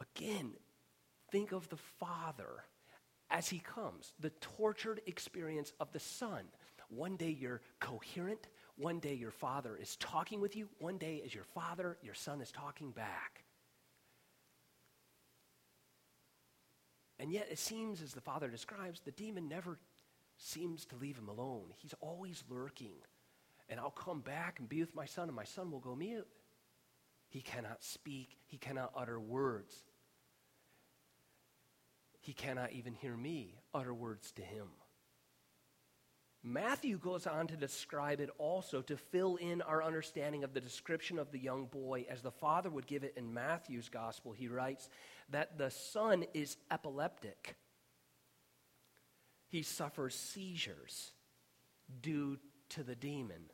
Again, 0.00 0.52
think 1.30 1.52
of 1.52 1.68
the 1.68 1.78
Father 1.98 2.64
as 3.30 3.48
he 3.48 3.58
comes, 3.58 4.12
the 4.20 4.30
tortured 4.40 5.00
experience 5.06 5.72
of 5.80 5.92
the 5.92 6.00
Son. 6.00 6.44
One 6.88 7.16
day 7.16 7.36
you're 7.38 7.60
coherent, 7.80 8.48
one 8.76 8.98
day 8.98 9.14
your 9.14 9.30
father 9.30 9.76
is 9.76 9.96
talking 9.96 10.40
with 10.40 10.56
you, 10.56 10.68
one 10.78 10.98
day 10.98 11.20
as 11.24 11.34
your 11.34 11.44
father, 11.44 11.98
your 12.02 12.14
son 12.14 12.40
is 12.40 12.50
talking 12.50 12.92
back. 12.92 13.44
And 17.18 17.32
yet 17.32 17.48
it 17.50 17.58
seems, 17.58 18.00
as 18.00 18.12
the 18.12 18.20
father 18.20 18.48
describes, 18.48 19.00
the 19.00 19.10
demon 19.10 19.48
never 19.48 19.78
seems 20.36 20.84
to 20.86 20.96
leave 20.96 21.18
him 21.18 21.28
alone. 21.28 21.64
He's 21.76 21.94
always 22.00 22.44
lurking. 22.48 22.94
And 23.68 23.80
I'll 23.80 23.90
come 23.90 24.20
back 24.20 24.60
and 24.60 24.68
be 24.68 24.80
with 24.80 24.94
my 24.94 25.04
son, 25.04 25.28
and 25.28 25.36
my 25.36 25.44
son 25.44 25.70
will 25.70 25.80
go 25.80 25.96
mute. 25.96 26.28
He 27.28 27.40
cannot 27.40 27.82
speak, 27.82 28.38
he 28.46 28.56
cannot 28.56 28.92
utter 28.96 29.20
words. 29.20 29.84
He 32.28 32.34
cannot 32.34 32.72
even 32.72 32.92
hear 32.92 33.16
me 33.16 33.54
utter 33.72 33.94
words 33.94 34.32
to 34.32 34.42
him. 34.42 34.66
Matthew 36.42 36.98
goes 36.98 37.26
on 37.26 37.46
to 37.46 37.56
describe 37.56 38.20
it 38.20 38.28
also 38.36 38.82
to 38.82 38.98
fill 38.98 39.36
in 39.36 39.62
our 39.62 39.82
understanding 39.82 40.44
of 40.44 40.52
the 40.52 40.60
description 40.60 41.18
of 41.18 41.32
the 41.32 41.38
young 41.38 41.64
boy 41.64 42.04
as 42.06 42.20
the 42.20 42.30
father 42.30 42.68
would 42.68 42.86
give 42.86 43.02
it 43.02 43.14
in 43.16 43.32
Matthew's 43.32 43.88
gospel. 43.88 44.32
He 44.32 44.46
writes 44.46 44.90
that 45.30 45.56
the 45.56 45.70
son 45.70 46.26
is 46.34 46.58
epileptic. 46.70 47.56
He 49.48 49.62
suffers 49.62 50.14
seizures 50.14 51.12
due 52.02 52.36
to 52.68 52.82
the 52.82 52.94
demon. 52.94 53.44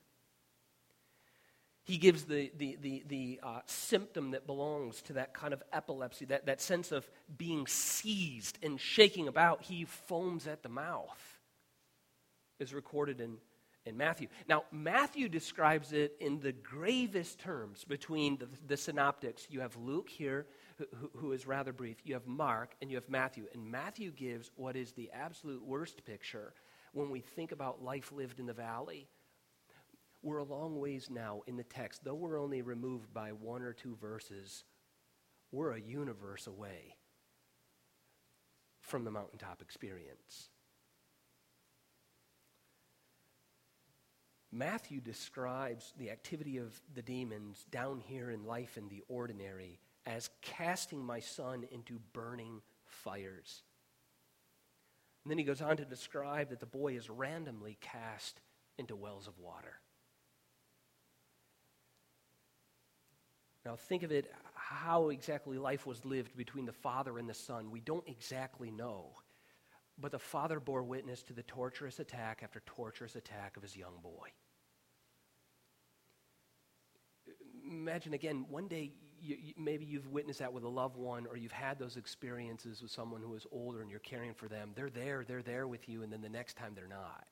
He 1.84 1.98
gives 1.98 2.24
the, 2.24 2.50
the, 2.56 2.78
the, 2.80 3.04
the 3.06 3.40
uh, 3.42 3.60
symptom 3.66 4.30
that 4.30 4.46
belongs 4.46 5.02
to 5.02 5.14
that 5.14 5.34
kind 5.34 5.52
of 5.52 5.62
epilepsy, 5.70 6.24
that, 6.26 6.46
that 6.46 6.62
sense 6.62 6.92
of 6.92 7.08
being 7.36 7.66
seized 7.66 8.58
and 8.62 8.80
shaking 8.80 9.28
about. 9.28 9.62
He 9.62 9.84
foams 9.84 10.46
at 10.46 10.62
the 10.62 10.70
mouth, 10.70 11.38
is 12.58 12.72
recorded 12.72 13.20
in, 13.20 13.36
in 13.84 13.98
Matthew. 13.98 14.28
Now, 14.48 14.64
Matthew 14.72 15.28
describes 15.28 15.92
it 15.92 16.16
in 16.20 16.40
the 16.40 16.52
gravest 16.52 17.38
terms 17.38 17.84
between 17.84 18.38
the, 18.38 18.48
the 18.66 18.78
synoptics. 18.78 19.46
You 19.50 19.60
have 19.60 19.76
Luke 19.76 20.08
here, 20.08 20.46
who, 20.78 21.10
who 21.16 21.32
is 21.32 21.46
rather 21.46 21.74
brief. 21.74 21.98
You 22.04 22.14
have 22.14 22.26
Mark, 22.26 22.74
and 22.80 22.90
you 22.90 22.96
have 22.96 23.10
Matthew. 23.10 23.44
And 23.52 23.70
Matthew 23.70 24.10
gives 24.10 24.50
what 24.56 24.74
is 24.74 24.92
the 24.92 25.10
absolute 25.12 25.62
worst 25.62 26.02
picture 26.06 26.54
when 26.94 27.10
we 27.10 27.20
think 27.20 27.52
about 27.52 27.84
life 27.84 28.10
lived 28.10 28.40
in 28.40 28.46
the 28.46 28.54
valley. 28.54 29.06
We're 30.24 30.38
a 30.38 30.44
long 30.44 30.80
ways 30.80 31.10
now 31.10 31.42
in 31.46 31.58
the 31.58 31.64
text. 31.64 32.02
Though 32.02 32.14
we're 32.14 32.40
only 32.40 32.62
removed 32.62 33.12
by 33.12 33.32
one 33.32 33.60
or 33.60 33.74
two 33.74 33.94
verses, 34.00 34.64
we're 35.52 35.72
a 35.72 35.80
universe 35.80 36.46
away 36.46 36.96
from 38.80 39.04
the 39.04 39.10
mountaintop 39.10 39.60
experience. 39.60 40.48
Matthew 44.50 45.02
describes 45.02 45.92
the 45.98 46.10
activity 46.10 46.56
of 46.56 46.80
the 46.94 47.02
demons 47.02 47.66
down 47.70 48.00
here 48.00 48.30
in 48.30 48.46
life 48.46 48.78
in 48.78 48.88
the 48.88 49.02
ordinary 49.08 49.78
as 50.06 50.30
casting 50.40 51.04
my 51.04 51.20
son 51.20 51.66
into 51.70 52.00
burning 52.14 52.62
fires. 52.86 53.62
And 55.22 55.30
then 55.30 55.38
he 55.38 55.44
goes 55.44 55.60
on 55.60 55.76
to 55.76 55.84
describe 55.84 56.48
that 56.48 56.60
the 56.60 56.66
boy 56.66 56.96
is 56.96 57.10
randomly 57.10 57.76
cast 57.82 58.40
into 58.78 58.96
wells 58.96 59.26
of 59.26 59.38
water. 59.38 59.80
Now, 63.64 63.76
think 63.76 64.02
of 64.02 64.12
it 64.12 64.30
how 64.54 65.08
exactly 65.08 65.58
life 65.58 65.86
was 65.86 66.04
lived 66.04 66.36
between 66.36 66.66
the 66.66 66.72
father 66.72 67.18
and 67.18 67.28
the 67.28 67.34
son. 67.34 67.70
We 67.70 67.80
don't 67.80 68.06
exactly 68.06 68.70
know. 68.70 69.12
But 69.98 70.12
the 70.12 70.18
father 70.18 70.60
bore 70.60 70.82
witness 70.82 71.22
to 71.24 71.32
the 71.32 71.44
torturous 71.44 71.98
attack 71.98 72.40
after 72.42 72.62
torturous 72.66 73.16
attack 73.16 73.56
of 73.56 73.62
his 73.62 73.76
young 73.76 74.00
boy. 74.02 74.28
Imagine 77.70 78.12
again, 78.12 78.44
one 78.50 78.68
day 78.68 78.92
you, 79.20 79.36
you, 79.40 79.54
maybe 79.56 79.86
you've 79.86 80.08
witnessed 80.08 80.40
that 80.40 80.52
with 80.52 80.64
a 80.64 80.68
loved 80.68 80.96
one, 80.96 81.26
or 81.26 81.36
you've 81.36 81.52
had 81.52 81.78
those 81.78 81.96
experiences 81.96 82.82
with 82.82 82.90
someone 82.90 83.22
who 83.22 83.34
is 83.34 83.46
older 83.50 83.80
and 83.80 83.90
you're 83.90 84.00
caring 84.00 84.34
for 84.34 84.48
them. 84.48 84.72
They're 84.74 84.90
there, 84.90 85.24
they're 85.26 85.42
there 85.42 85.66
with 85.66 85.88
you, 85.88 86.02
and 86.02 86.12
then 86.12 86.20
the 86.20 86.28
next 86.28 86.56
time 86.56 86.72
they're 86.74 86.86
not. 86.86 87.24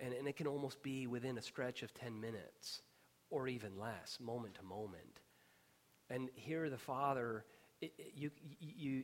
And, 0.00 0.14
and 0.14 0.26
it 0.26 0.36
can 0.36 0.46
almost 0.46 0.82
be 0.82 1.06
within 1.06 1.36
a 1.36 1.42
stretch 1.42 1.82
of 1.82 1.92
10 1.92 2.18
minutes 2.18 2.82
or 3.30 3.48
even 3.48 3.78
less, 3.78 4.18
moment 4.20 4.54
to 4.54 4.62
moment. 4.62 5.20
And 6.10 6.28
here, 6.34 6.68
the 6.70 6.78
Father, 6.78 7.44
it, 7.80 7.92
it, 7.98 8.12
you, 8.14 8.30
you, 8.60 9.02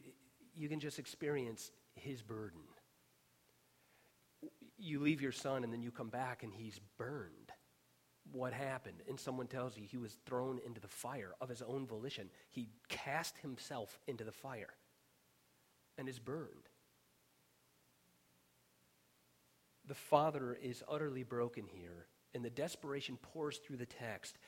you 0.55 0.69
can 0.69 0.81
just 0.81 0.99
experience 0.99 1.71
his 1.95 2.23
burden. 2.23 2.61
You 4.79 5.01
leave 5.01 5.21
your 5.21 5.33
son, 5.33 5.65
and 5.65 5.73
then 5.73 5.83
you 5.83 5.91
come 5.91 6.09
back, 6.09 6.43
and 6.43 6.53
he's 6.53 6.81
burned. 6.99 7.53
What 8.33 8.53
happened? 8.53 9.03
And 9.09 9.19
someone 9.19 9.47
tells 9.47 9.77
you 9.77 9.85
he 9.85 9.97
was 9.97 10.17
thrown 10.27 10.61
into 10.65 10.81
the 10.81 10.89
fire 10.89 11.33
of 11.41 11.49
his 11.49 11.63
own 11.63 11.87
volition. 11.87 12.31
He 12.51 12.69
cast 12.89 13.39
himself 13.39 13.99
into 14.07 14.25
the 14.25 14.33
fire 14.33 14.75
and 15.99 16.09
is 16.09 16.19
burned. 16.19 16.69
The 19.87 19.95
Father 19.95 20.57
is 20.63 20.85
utterly 20.89 21.25
broken 21.25 21.65
here, 21.67 22.07
and 22.33 22.45
the 22.45 22.51
desperation 22.51 23.19
pours 23.21 23.59
through 23.59 23.79
the 23.79 23.87
text. 23.87 24.39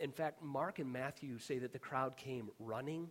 In 0.00 0.12
fact, 0.12 0.42
Mark 0.42 0.78
and 0.78 0.92
Matthew 0.92 1.38
say 1.38 1.58
that 1.58 1.72
the 1.72 1.78
crowd 1.78 2.16
came 2.16 2.50
running 2.58 3.10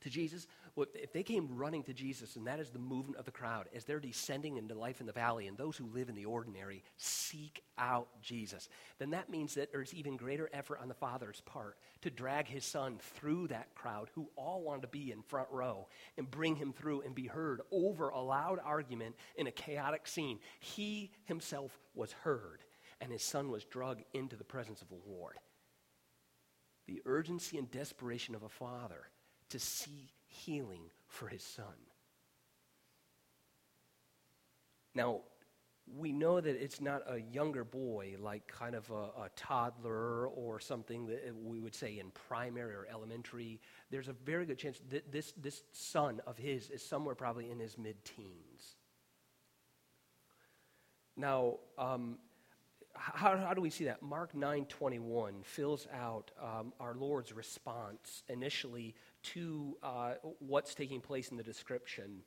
to 0.00 0.10
Jesus. 0.10 0.46
Well, 0.76 0.86
if 0.94 1.12
they 1.12 1.24
came 1.24 1.56
running 1.56 1.82
to 1.84 1.92
Jesus, 1.92 2.36
and 2.36 2.46
that 2.46 2.60
is 2.60 2.70
the 2.70 2.78
movement 2.78 3.18
of 3.18 3.24
the 3.24 3.32
crowd, 3.32 3.68
as 3.74 3.84
they're 3.84 3.98
descending 3.98 4.56
into 4.56 4.74
life 4.74 5.00
in 5.00 5.06
the 5.06 5.12
valley, 5.12 5.48
and 5.48 5.58
those 5.58 5.76
who 5.76 5.86
live 5.86 6.08
in 6.08 6.14
the 6.14 6.24
ordinary 6.24 6.84
seek 6.96 7.62
out 7.78 8.08
Jesus, 8.22 8.68
then 8.98 9.10
that 9.10 9.28
means 9.28 9.54
that 9.54 9.72
there's 9.72 9.92
even 9.92 10.16
greater 10.16 10.48
effort 10.52 10.78
on 10.80 10.88
the 10.88 10.94
Father's 10.94 11.40
part 11.40 11.78
to 12.02 12.10
drag 12.10 12.46
his 12.46 12.64
son 12.64 12.98
through 13.16 13.48
that 13.48 13.74
crowd 13.74 14.08
who 14.14 14.30
all 14.36 14.62
wanted 14.62 14.82
to 14.82 14.88
be 14.88 15.10
in 15.10 15.22
front 15.22 15.48
row 15.50 15.88
and 16.16 16.30
bring 16.30 16.54
him 16.54 16.72
through 16.72 17.02
and 17.02 17.14
be 17.14 17.26
heard 17.26 17.60
over 17.72 18.10
a 18.10 18.20
loud 18.20 18.60
argument 18.64 19.16
in 19.36 19.48
a 19.48 19.52
chaotic 19.52 20.06
scene. 20.06 20.38
He 20.60 21.10
himself 21.24 21.76
was 21.94 22.12
heard, 22.12 22.62
and 23.00 23.10
his 23.10 23.22
son 23.22 23.50
was 23.50 23.64
dragged 23.64 24.04
into 24.14 24.36
the 24.36 24.44
presence 24.44 24.80
of 24.80 24.88
the 24.88 25.00
Lord 25.08 25.38
the 26.88 27.02
urgency 27.04 27.58
and 27.58 27.70
desperation 27.70 28.34
of 28.34 28.42
a 28.42 28.48
father 28.48 29.10
to 29.50 29.58
see 29.58 30.10
healing 30.26 30.90
for 31.06 31.28
his 31.28 31.42
son. 31.42 31.66
Now, 34.94 35.20
we 35.96 36.12
know 36.12 36.40
that 36.40 36.62
it's 36.62 36.80
not 36.80 37.02
a 37.06 37.20
younger 37.20 37.62
boy, 37.62 38.16
like 38.18 38.46
kind 38.48 38.74
of 38.74 38.90
a, 38.90 39.22
a, 39.22 39.30
toddler 39.36 40.26
or 40.28 40.60
something 40.60 41.06
that 41.06 41.34
we 41.42 41.60
would 41.60 41.74
say 41.74 41.98
in 41.98 42.10
primary 42.10 42.74
or 42.74 42.86
elementary. 42.90 43.60
There's 43.90 44.08
a 44.08 44.12
very 44.12 44.44
good 44.44 44.58
chance 44.58 44.80
that 44.90 45.12
this, 45.12 45.32
this 45.32 45.62
son 45.72 46.20
of 46.26 46.36
his 46.36 46.68
is 46.68 46.84
somewhere 46.84 47.14
probably 47.14 47.50
in 47.50 47.58
his 47.58 47.78
mid 47.78 48.02
teens. 48.04 48.76
Now, 51.16 51.58
um, 51.78 52.18
how, 52.98 53.36
how 53.36 53.54
do 53.54 53.60
we 53.60 53.70
see 53.70 53.84
that? 53.84 54.02
Mark 54.02 54.34
9:21 54.34 55.44
fills 55.44 55.86
out 55.92 56.30
um, 56.42 56.72
our 56.80 56.94
Lord's 56.94 57.32
response 57.32 58.22
initially 58.28 58.94
to 59.22 59.76
uh, 59.82 60.14
what's 60.40 60.74
taking 60.74 61.00
place 61.00 61.28
in 61.28 61.36
the 61.36 61.42
description. 61.42 62.22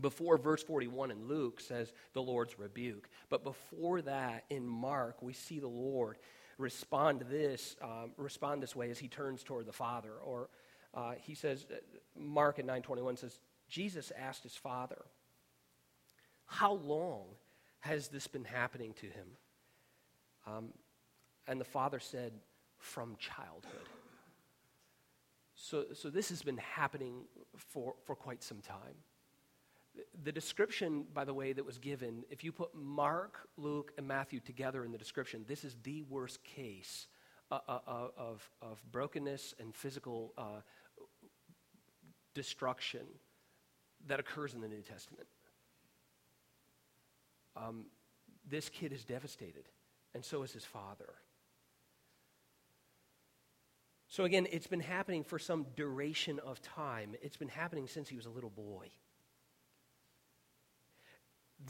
Before 0.00 0.36
verse 0.36 0.62
41 0.62 1.10
in 1.10 1.26
Luke 1.26 1.60
says 1.60 1.92
the 2.12 2.22
Lord's 2.22 2.58
rebuke, 2.58 3.08
but 3.30 3.44
before 3.44 4.02
that 4.02 4.44
in 4.50 4.66
Mark 4.66 5.22
we 5.22 5.32
see 5.32 5.58
the 5.58 5.68
Lord 5.68 6.18
respond 6.58 7.24
this 7.30 7.76
um, 7.82 8.12
respond 8.16 8.62
this 8.62 8.76
way 8.76 8.90
as 8.90 8.98
he 8.98 9.08
turns 9.08 9.42
toward 9.42 9.66
the 9.66 9.72
Father. 9.72 10.12
Or 10.12 10.48
uh, 10.94 11.14
he 11.22 11.34
says, 11.34 11.66
uh, 11.70 11.76
Mark 12.18 12.58
in 12.58 12.66
9:21 12.66 13.18
says, 13.18 13.40
Jesus 13.68 14.12
asked 14.18 14.42
his 14.42 14.56
Father, 14.56 15.06
"How 16.46 16.72
long 16.72 17.24
has 17.80 18.08
this 18.08 18.26
been 18.26 18.44
happening 18.44 18.92
to 18.94 19.06
him?" 19.06 19.26
Um, 20.46 20.68
and 21.46 21.60
the 21.60 21.64
father 21.64 21.98
said, 21.98 22.32
from 22.78 23.16
childhood. 23.18 23.88
So, 25.54 25.86
so 25.94 26.10
this 26.10 26.28
has 26.28 26.42
been 26.42 26.58
happening 26.58 27.24
for, 27.56 27.94
for 28.04 28.14
quite 28.14 28.42
some 28.42 28.60
time. 28.60 28.94
The 30.24 30.32
description, 30.32 31.06
by 31.14 31.24
the 31.24 31.32
way, 31.32 31.54
that 31.54 31.64
was 31.64 31.78
given, 31.78 32.24
if 32.30 32.44
you 32.44 32.52
put 32.52 32.74
Mark, 32.74 33.48
Luke, 33.56 33.92
and 33.96 34.06
Matthew 34.06 34.40
together 34.40 34.84
in 34.84 34.92
the 34.92 34.98
description, 34.98 35.44
this 35.48 35.64
is 35.64 35.74
the 35.82 36.02
worst 36.02 36.44
case 36.44 37.06
uh, 37.50 37.60
uh, 37.68 37.78
uh 37.86 38.08
of, 38.18 38.50
of 38.60 38.82
brokenness 38.92 39.54
and 39.58 39.74
physical 39.74 40.34
uh, 40.36 40.60
destruction 42.34 43.06
that 44.06 44.20
occurs 44.20 44.52
in 44.52 44.60
the 44.60 44.68
New 44.68 44.82
Testament. 44.82 45.26
Um, 47.56 47.86
this 48.46 48.68
kid 48.68 48.92
is 48.92 49.04
devastated 49.04 49.64
and 50.16 50.24
so 50.24 50.42
is 50.42 50.52
his 50.52 50.64
father. 50.64 51.12
So, 54.08 54.24
again, 54.24 54.46
it's 54.50 54.66
been 54.66 54.80
happening 54.80 55.24
for 55.24 55.38
some 55.38 55.66
duration 55.76 56.38
of 56.38 56.62
time. 56.62 57.14
It's 57.20 57.36
been 57.36 57.48
happening 57.48 57.86
since 57.86 58.08
he 58.08 58.16
was 58.16 58.24
a 58.24 58.30
little 58.30 58.48
boy. 58.48 58.88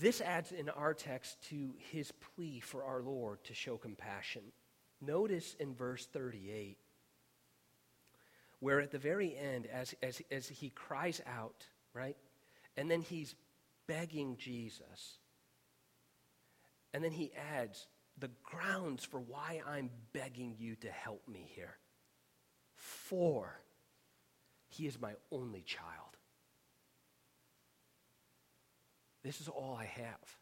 This 0.01 0.21
adds 0.21 0.53
in 0.53 0.69
our 0.69 0.95
text 0.95 1.43
to 1.49 1.75
his 1.91 2.13
plea 2.13 2.61
for 2.61 2.85
our 2.85 3.03
Lord 3.03 3.43
to 3.45 3.55
show 3.55 3.79
compassion. 3.79 4.43
Notice 5.01 5.57
in 5.59 5.75
verse 5.75 6.07
38, 6.07 6.79
where 8.61 8.81
at 8.81 8.93
the 8.93 8.99
very 8.99 9.37
end, 9.37 9.67
as, 9.67 9.93
as, 10.05 10.23
as 10.31 10.49
he 10.49 10.71
cries 10.71 11.21
out, 11.27 11.67
right? 11.93 12.17
And 12.77 12.89
then 12.89 13.03
he's 13.03 13.35
begging 13.89 14.37
Jesus. 14.37 15.19
And 16.95 17.03
then 17.03 17.11
he 17.11 17.33
adds, 17.53 17.89
the 18.19 18.31
grounds 18.43 19.05
for 19.05 19.21
why 19.21 19.61
I'm 19.67 19.91
begging 20.13 20.57
you 20.59 20.77
to 20.77 20.89
help 20.89 21.27
me 21.29 21.51
here. 21.55 21.77
For 22.75 23.61
he 24.69 24.87
is 24.87 25.01
my 25.01 25.13
only 25.31 25.63
child. 25.63 26.17
This 29.23 29.41
is 29.41 29.49
all 29.49 29.77
I 29.79 29.85
have. 29.85 30.37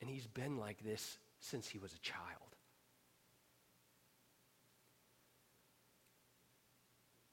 And 0.00 0.08
he's 0.08 0.26
been 0.26 0.56
like 0.56 0.82
this 0.84 1.18
since 1.40 1.68
he 1.68 1.78
was 1.78 1.92
a 1.92 1.98
child. 1.98 2.56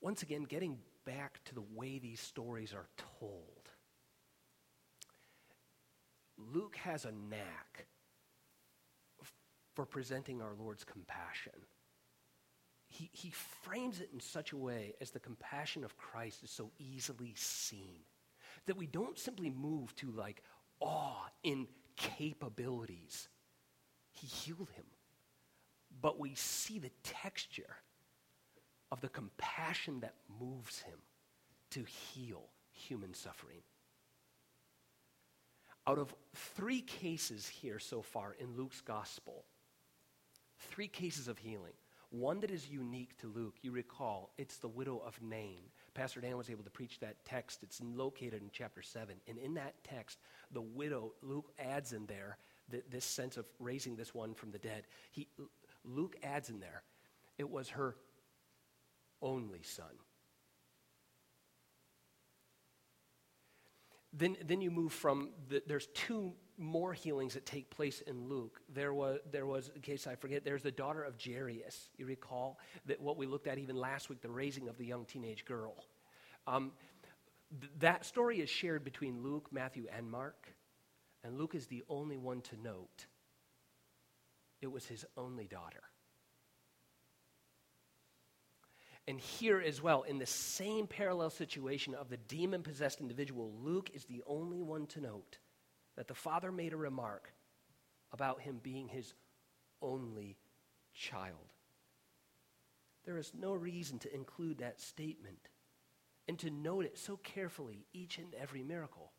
Once 0.02 0.22
again, 0.22 0.44
getting 0.44 0.78
back 1.06 1.44
to 1.46 1.56
the 1.56 1.64
way 1.74 2.00
these 2.00 2.20
stories 2.20 2.74
are 2.74 2.88
told, 3.20 3.70
Luke 6.38 6.78
has 6.78 7.04
a 7.04 7.12
knack 7.12 7.88
for 9.78 9.86
presenting 9.86 10.42
our 10.42 10.56
Lord's 10.58 10.84
compassion. 10.84 11.54
He, 12.88 13.12
he 13.14 13.30
frames 13.30 14.00
it 14.00 14.10
in 14.12 14.20
such 14.20 14.52
a 14.52 14.58
way 14.58 14.96
as 15.00 15.12
the 15.12 15.20
compassion 15.20 15.84
of 15.84 15.96
Christ 15.98 16.44
is 16.44 16.50
so 16.50 16.72
easily 16.80 17.34
seen 17.36 18.00
that 18.66 18.76
we 18.76 18.88
don't 18.88 19.20
simply 19.20 19.52
move 19.52 19.96
to 19.98 20.10
like 20.10 20.42
awe 20.80 21.28
in 21.44 21.68
capabilities 21.96 23.30
he 24.14 24.26
healed 24.26 24.72
him. 24.72 24.86
But 26.02 26.20
we 26.20 26.34
see 26.34 26.80
the 26.80 26.90
texture 27.04 27.76
of 28.92 29.00
the 29.02 29.10
compassion 29.10 30.00
that 30.00 30.16
moves 30.40 30.80
him 30.80 30.98
to 31.70 31.84
heal 31.84 32.50
human 32.72 33.14
suffering. 33.14 33.62
Out 35.86 36.00
of 36.00 36.16
three 36.34 36.82
cases 36.82 37.48
here 37.48 37.78
so 37.78 38.02
far 38.02 38.36
in 38.40 38.58
Luke's 38.58 38.82
gospel, 38.82 39.46
three 40.60 40.88
cases 40.88 41.28
of 41.28 41.38
healing. 41.38 41.74
One 42.10 42.40
that 42.40 42.52
is 42.52 42.70
unique 42.70 43.18
to 43.18 43.28
Luke, 43.28 43.56
you 43.62 43.72
recall, 43.72 44.32
it's 44.38 44.58
the 44.58 44.70
widow 44.70 45.02
of 45.06 45.22
Nain. 45.22 45.64
Pastor 45.94 46.22
Dan 46.22 46.38
was 46.38 46.50
able 46.50 46.64
to 46.64 46.70
preach 46.70 47.00
that 47.00 47.18
text. 47.26 47.64
It's 47.64 47.82
located 47.82 48.42
in 48.42 48.50
chapter 48.54 48.82
7. 48.82 49.16
And 49.28 49.38
in 49.38 49.56
that 49.56 49.76
text, 49.84 50.20
the 50.52 50.62
widow, 50.62 51.14
Luke 51.22 51.52
adds 51.60 51.92
in 51.92 52.06
there 52.06 52.38
the, 52.70 52.82
this 52.90 53.04
sense 53.04 53.36
of 53.36 53.46
raising 53.60 53.98
this 53.98 54.14
one 54.14 54.34
from 54.34 54.52
the 54.52 54.58
dead. 54.58 54.84
He, 55.12 55.28
Luke 55.84 56.16
adds 56.24 56.50
in 56.50 56.60
there, 56.60 56.84
it 57.38 57.50
was 57.50 57.70
her 57.70 57.96
only 59.22 59.64
son. 59.64 59.86
Then, 64.14 64.38
then 64.46 64.62
you 64.62 64.72
move 64.72 64.94
from, 64.94 65.32
the, 65.50 65.62
there's 65.68 65.88
two 65.88 66.34
more 66.58 66.94
healings 66.94 67.36
that 67.36 67.46
take 67.46 67.70
place 67.70 68.02
in 68.02 68.28
Luke. 68.28 68.60
There 68.74 68.94
was, 68.94 69.20
there 69.32 69.46
was, 69.46 69.70
in 69.76 69.82
case 69.82 70.08
I 70.08 70.16
forget, 70.16 70.44
there's 70.44 70.64
the 70.64 70.72
daughter 70.72 71.04
of 71.04 71.16
Jairus. 71.24 71.90
You 71.98 72.06
recall 72.06 72.60
that 72.86 73.00
what 73.00 73.18
we 73.18 73.26
looked 73.26 73.48
at 73.48 73.58
even 73.58 73.76
last 73.76 74.10
week, 74.10 74.22
the 74.22 74.30
raising 74.30 74.68
of 74.68 74.78
the 74.78 74.86
young 74.86 75.06
teenage 75.06 75.46
girl. 75.46 75.76
Um, 76.48 76.72
th- 77.60 77.72
that 77.80 78.06
story 78.06 78.40
is 78.40 78.50
shared 78.50 78.84
between 78.84 79.22
Luke, 79.22 79.50
Matthew, 79.52 79.86
and 79.96 80.10
Mark. 80.10 80.48
And 81.24 81.38
Luke 81.38 81.56
is 81.56 81.68
the 81.68 81.84
only 81.90 82.18
one 82.18 82.42
to 82.42 82.62
note 82.62 83.06
it 84.62 84.72
was 84.72 84.86
his 84.86 85.06
only 85.16 85.46
daughter. 85.46 85.84
And 89.08 89.20
here 89.20 89.62
as 89.62 89.82
well, 89.82 90.02
in 90.02 90.18
the 90.18 90.26
same 90.26 90.88
parallel 90.88 91.30
situation 91.30 91.94
of 91.94 92.10
the 92.10 92.18
demon 92.18 92.64
possessed 92.64 93.00
individual, 93.00 93.54
Luke 93.62 93.92
is 93.94 94.04
the 94.06 94.24
only 94.28 94.62
one 94.62 94.88
to 94.88 95.00
note 95.02 95.38
that 95.98 96.08
the 96.08 96.14
father 96.14 96.52
made 96.52 96.74
a 96.74 96.78
remark 96.78 97.34
about 98.14 98.40
him 98.40 98.60
being 98.64 98.88
his 98.88 99.14
only 99.82 100.38
child. 100.94 101.54
There 103.06 103.18
is 103.18 103.34
no 103.38 103.54
reason 103.54 104.00
to 104.00 104.16
include 104.16 104.60
that 104.60 104.80
statement 104.80 105.50
and 106.28 106.38
to 106.40 106.50
note 106.50 106.86
it 106.86 106.98
so 106.98 107.18
carefully 107.18 107.86
each 107.94 108.18
and 108.18 108.34
every 108.40 108.64
miracle, 108.64 109.12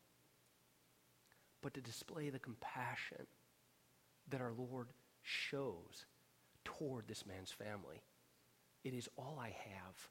but 1.61 1.73
to 1.73 1.81
display 1.81 2.29
the 2.29 2.39
compassion 2.39 3.27
that 4.29 4.41
our 4.41 4.53
Lord 4.53 4.87
shows 5.21 6.05
toward 6.63 7.07
this 7.07 7.25
man's 7.25 7.51
family. 7.51 8.01
It 8.83 8.93
is 8.93 9.09
all 9.17 9.37
I 9.39 9.47
have. 9.47 10.09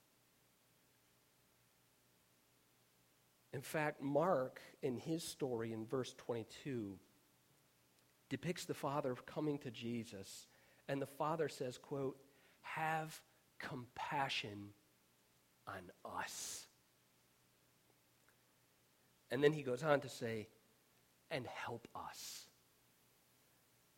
In 3.59 3.63
fact, 3.63 4.01
Mark, 4.01 4.61
in 4.83 4.97
his 4.97 5.25
story 5.25 5.73
in 5.73 5.85
verse 5.85 6.15
22, 6.17 6.97
depicts 8.29 8.67
the 8.67 8.73
father 8.73 9.17
coming 9.27 9.59
to 9.59 9.71
Jesus, 9.73 10.47
and 10.87 11.03
the 11.03 11.07
father 11.07 11.49
says, 11.49 11.77
quote, 11.77 12.17
have 12.61 13.21
compassion 13.59 14.69
on 15.67 15.91
us. 16.23 16.69
And 19.33 19.43
then 19.43 19.53
he 19.53 19.65
goes 19.65 19.83
on 19.83 20.03
to 20.03 20.09
say, 20.09 20.47
and 21.29 21.45
help 21.45 21.89
us. 21.97 22.47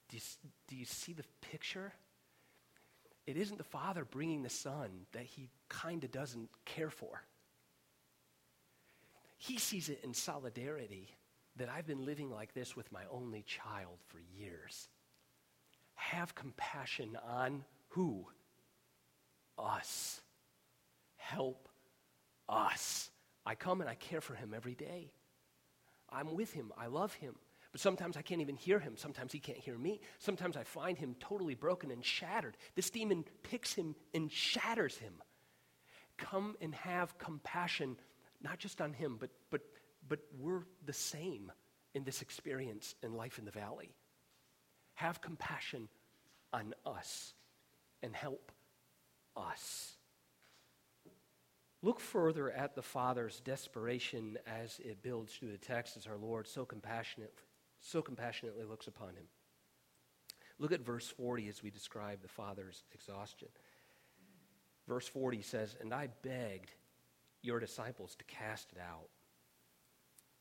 Do 0.09 0.17
you, 0.17 0.23
do 0.69 0.77
you 0.77 0.87
see 0.87 1.13
the 1.13 1.25
picture? 1.43 1.93
it 3.27 3.37
isn't 3.37 3.59
the 3.59 3.65
father 3.65 4.07
bringing 4.07 4.43
the 4.43 4.49
son 4.49 4.89
that 5.13 5.25
he 5.25 5.51
kind 5.69 6.03
of 6.03 6.11
doesn't 6.11 6.49
care 6.65 6.91
for. 6.91 7.23
He 9.41 9.57
sees 9.57 9.89
it 9.89 10.01
in 10.05 10.13
solidarity 10.13 11.09
that 11.57 11.71
I've 11.71 11.87
been 11.87 12.05
living 12.05 12.31
like 12.31 12.53
this 12.53 12.77
with 12.77 12.93
my 12.93 13.05
only 13.11 13.43
child 13.43 13.97
for 14.07 14.19
years. 14.39 14.87
Have 15.95 16.35
compassion 16.35 17.17
on 17.27 17.65
who? 17.89 18.27
Us. 19.59 20.21
Help 21.17 21.71
us. 22.51 23.11
I 23.47 23.55
come 23.55 23.81
and 23.81 23.89
I 23.89 23.95
care 23.95 24.21
for 24.21 24.35
him 24.35 24.53
every 24.55 24.75
day. 24.75 25.11
I'm 26.11 26.35
with 26.35 26.53
him. 26.53 26.71
I 26.77 26.89
love 26.89 27.15
him. 27.15 27.35
But 27.73 27.81
sometimes 27.81 28.19
I 28.19 28.23
can't 28.23 28.43
even 28.43 28.57
hear 28.57 28.79
him. 28.79 28.99
Sometimes 28.99 29.33
he 29.33 29.39
can't 29.39 29.57
hear 29.57 29.79
me. 29.79 30.03
Sometimes 30.19 30.55
I 30.55 30.65
find 30.65 30.99
him 30.99 31.17
totally 31.19 31.55
broken 31.55 31.91
and 31.91 32.05
shattered. 32.05 32.59
This 32.75 32.91
demon 32.91 33.25
picks 33.43 33.73
him 33.73 33.95
and 34.13 34.31
shatters 34.31 34.99
him. 34.99 35.15
Come 36.19 36.57
and 36.61 36.75
have 36.75 37.17
compassion, 37.17 37.97
not 38.43 38.59
just 38.59 38.81
on 38.81 38.93
him, 38.93 39.17
but, 39.19 39.31
but, 39.51 39.63
but 40.09 40.21
we're 40.39 40.65
the 40.85 40.93
same 40.93 41.53
in 41.95 42.05
this 42.05 42.23
experience 42.23 42.95
in 43.03 43.15
life 43.15 43.39
in 43.39 43.45
the 43.45 43.51
valley. 43.51 43.91
Have 44.95 45.21
compassion 45.21 45.89
on 46.53 46.75
us 46.87 47.35
and 48.03 48.15
help 48.15 48.53
us. 49.37 49.97
Look 51.83 52.01
further 52.01 52.51
at 52.51 52.75
the 52.75 52.83
Father's 52.83 53.41
desperation 53.41 54.37
as 54.47 54.79
it 54.81 55.03
builds 55.03 55.33
through 55.33 55.53
the 55.53 55.59
text 55.59 55.97
as 55.97 56.07
our 56.07 56.19
Lord 56.19 56.47
so 56.47 56.65
compassionate 56.65 57.33
so 57.81 58.03
compassionately 58.03 58.65
looks 58.65 58.87
upon 58.87 59.11
him. 59.11 59.25
Look 60.59 60.73
at 60.73 60.83
verse 60.83 61.09
40 61.09 61.49
as 61.49 61.63
we 61.63 61.71
describe 61.71 62.21
the 62.21 62.29
Father's 62.29 62.85
exhaustion. 62.93 63.49
Verse 64.87 65.09
40 65.09 65.43
says, 65.43 65.77
And 65.81 65.95
I 65.95 66.09
begged 66.23 66.73
your 67.43 67.61
disciples 67.61 68.15
to 68.17 68.25
cast 68.25 68.73
it 68.73 68.79
out, 68.79 69.09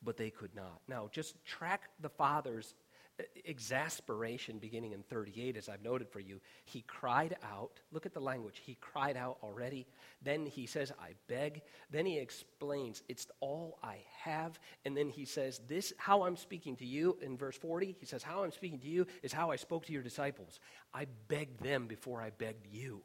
but 0.03 0.17
they 0.17 0.29
could 0.29 0.55
not. 0.55 0.81
Now, 0.87 1.09
just 1.11 1.43
track 1.45 1.89
the 1.99 2.09
Father's 2.09 2.73
uh, 3.19 3.23
exasperation 3.45 4.59
beginning 4.59 4.93
in 4.93 5.03
38, 5.03 5.57
as 5.57 5.67
I've 5.67 5.83
noted 5.83 6.09
for 6.09 6.19
you. 6.19 6.39
He 6.65 6.81
cried 6.81 7.35
out. 7.43 7.79
Look 7.91 8.05
at 8.05 8.13
the 8.13 8.21
language. 8.21 8.61
He 8.63 8.75
cried 8.75 9.17
out 9.17 9.37
already. 9.43 9.87
Then 10.21 10.45
he 10.45 10.65
says, 10.65 10.91
I 10.99 11.11
beg. 11.27 11.61
Then 11.89 12.05
he 12.05 12.17
explains, 12.17 13.03
It's 13.09 13.27
all 13.39 13.77
I 13.83 13.97
have. 14.23 14.59
And 14.85 14.95
then 14.95 15.09
he 15.09 15.25
says, 15.25 15.59
This, 15.67 15.93
how 15.97 16.23
I'm 16.23 16.37
speaking 16.37 16.75
to 16.77 16.85
you, 16.85 17.17
in 17.21 17.37
verse 17.37 17.57
40, 17.57 17.95
he 17.99 18.05
says, 18.05 18.23
How 18.23 18.43
I'm 18.43 18.51
speaking 18.51 18.79
to 18.79 18.87
you 18.87 19.05
is 19.21 19.33
how 19.33 19.51
I 19.51 19.57
spoke 19.57 19.85
to 19.87 19.93
your 19.93 20.03
disciples. 20.03 20.59
I 20.93 21.07
begged 21.27 21.61
them 21.61 21.87
before 21.87 22.21
I 22.21 22.29
begged 22.29 22.67
you. 22.71 23.01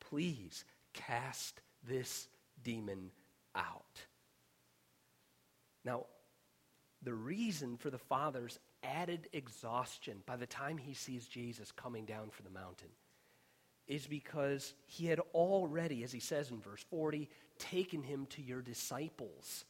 Please 0.00 0.64
cast 0.92 1.60
this 1.86 2.28
demon 2.62 3.10
out. 3.54 4.06
Now, 5.84 6.06
the 7.02 7.14
reason 7.14 7.76
for 7.76 7.90
the 7.90 7.98
Father's 7.98 8.58
added 8.82 9.28
exhaustion 9.32 10.22
by 10.26 10.36
the 10.36 10.46
time 10.46 10.78
he 10.78 10.94
sees 10.94 11.26
Jesus 11.26 11.72
coming 11.72 12.04
down 12.04 12.30
from 12.30 12.44
the 12.44 12.58
mountain 12.58 12.90
is 13.86 14.06
because 14.06 14.74
he 14.86 15.06
had 15.06 15.20
already, 15.34 16.04
as 16.04 16.12
he 16.12 16.20
says 16.20 16.50
in 16.50 16.60
verse 16.60 16.84
40, 16.90 17.28
taken 17.58 18.02
him 18.02 18.26
to 18.30 18.42
your 18.42 18.62
disciples. 18.62 19.64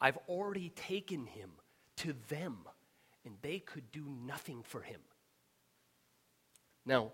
I've 0.00 0.18
already 0.28 0.70
taken 0.70 1.26
him 1.26 1.50
to 1.98 2.14
them, 2.28 2.56
and 3.24 3.36
they 3.42 3.60
could 3.60 3.92
do 3.92 4.04
nothing 4.26 4.62
for 4.64 4.80
him. 4.80 5.00
Now, 6.84 7.12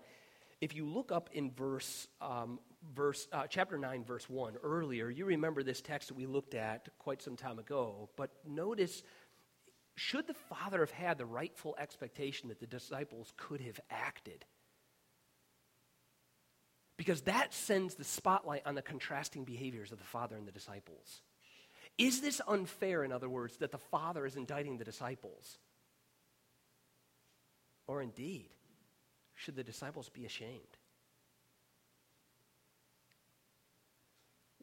if 0.59 0.75
you 0.75 0.85
look 0.85 1.11
up 1.11 1.29
in 1.33 1.51
verse, 1.51 2.07
um, 2.19 2.59
verse 2.93 3.27
uh, 3.31 3.47
chapter 3.47 3.77
9, 3.77 4.03
verse 4.03 4.29
1, 4.29 4.55
earlier, 4.63 5.09
you 5.09 5.25
remember 5.25 5.63
this 5.63 5.81
text 5.81 6.09
that 6.09 6.17
we 6.17 6.25
looked 6.25 6.55
at 6.55 6.89
quite 6.99 7.21
some 7.21 7.35
time 7.35 7.59
ago, 7.59 8.09
but 8.15 8.31
notice 8.47 9.03
should 9.95 10.27
the 10.27 10.33
Father 10.33 10.79
have 10.79 10.91
had 10.91 11.17
the 11.17 11.25
rightful 11.25 11.75
expectation 11.77 12.49
that 12.49 12.59
the 12.59 12.67
disciples 12.67 13.33
could 13.37 13.61
have 13.61 13.79
acted? 13.89 14.45
Because 16.97 17.21
that 17.23 17.53
sends 17.53 17.95
the 17.95 18.03
spotlight 18.03 18.65
on 18.65 18.75
the 18.75 18.81
contrasting 18.81 19.43
behaviors 19.43 19.91
of 19.91 19.97
the 19.97 20.05
Father 20.05 20.37
and 20.37 20.47
the 20.47 20.51
disciples. 20.51 21.21
Is 21.97 22.21
this 22.21 22.41
unfair, 22.47 23.03
in 23.03 23.11
other 23.11 23.29
words, 23.29 23.57
that 23.57 23.71
the 23.71 23.77
Father 23.77 24.25
is 24.25 24.35
indicting 24.35 24.77
the 24.77 24.85
disciples? 24.85 25.57
Or 27.87 28.01
indeed, 28.01 28.49
should 29.35 29.55
the 29.55 29.63
disciples 29.63 30.09
be 30.09 30.25
ashamed? 30.25 30.77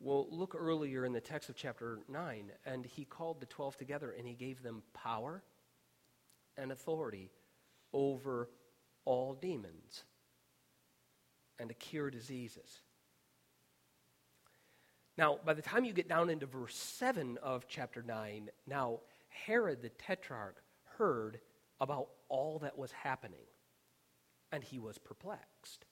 Well, 0.01 0.27
look 0.31 0.55
earlier 0.59 1.05
in 1.05 1.13
the 1.13 1.21
text 1.21 1.49
of 1.49 1.57
chapter 1.57 1.99
9, 2.09 2.53
and 2.65 2.87
he 2.87 3.05
called 3.05 3.41
the 3.41 3.47
12 3.47 3.77
together 3.77 4.15
and 4.17 4.27
he 4.27 4.35
gave 4.35 4.63
them 4.63 4.83
power 4.95 5.43
and 6.57 6.71
authority 6.71 7.31
over 7.93 8.49
all 9.05 9.35
demons 9.35 10.05
and 11.59 11.69
to 11.69 11.75
cure 11.75 12.11
diseases. 12.11 12.81
Now, 15.17 15.39
by 15.45 15.55
the 15.55 15.63
time 15.63 15.85
you 15.85 15.93
get 15.93 16.09
down 16.09 16.31
into 16.31 16.47
verse 16.47 16.77
7 16.77 17.39
of 17.43 17.67
chapter 17.67 18.03
9, 18.03 18.51
now 18.69 19.01
Herod 19.29 19.83
the 19.83 19.89
Tetrarch 19.89 20.63
heard 20.97 21.41
about 21.81 22.09
all 22.29 22.61
that 22.61 22.79
was 22.79 22.93
happening. 22.93 23.47
and 24.51 24.65
he 24.65 24.79
was 24.79 24.97
perplexed. 24.97 25.85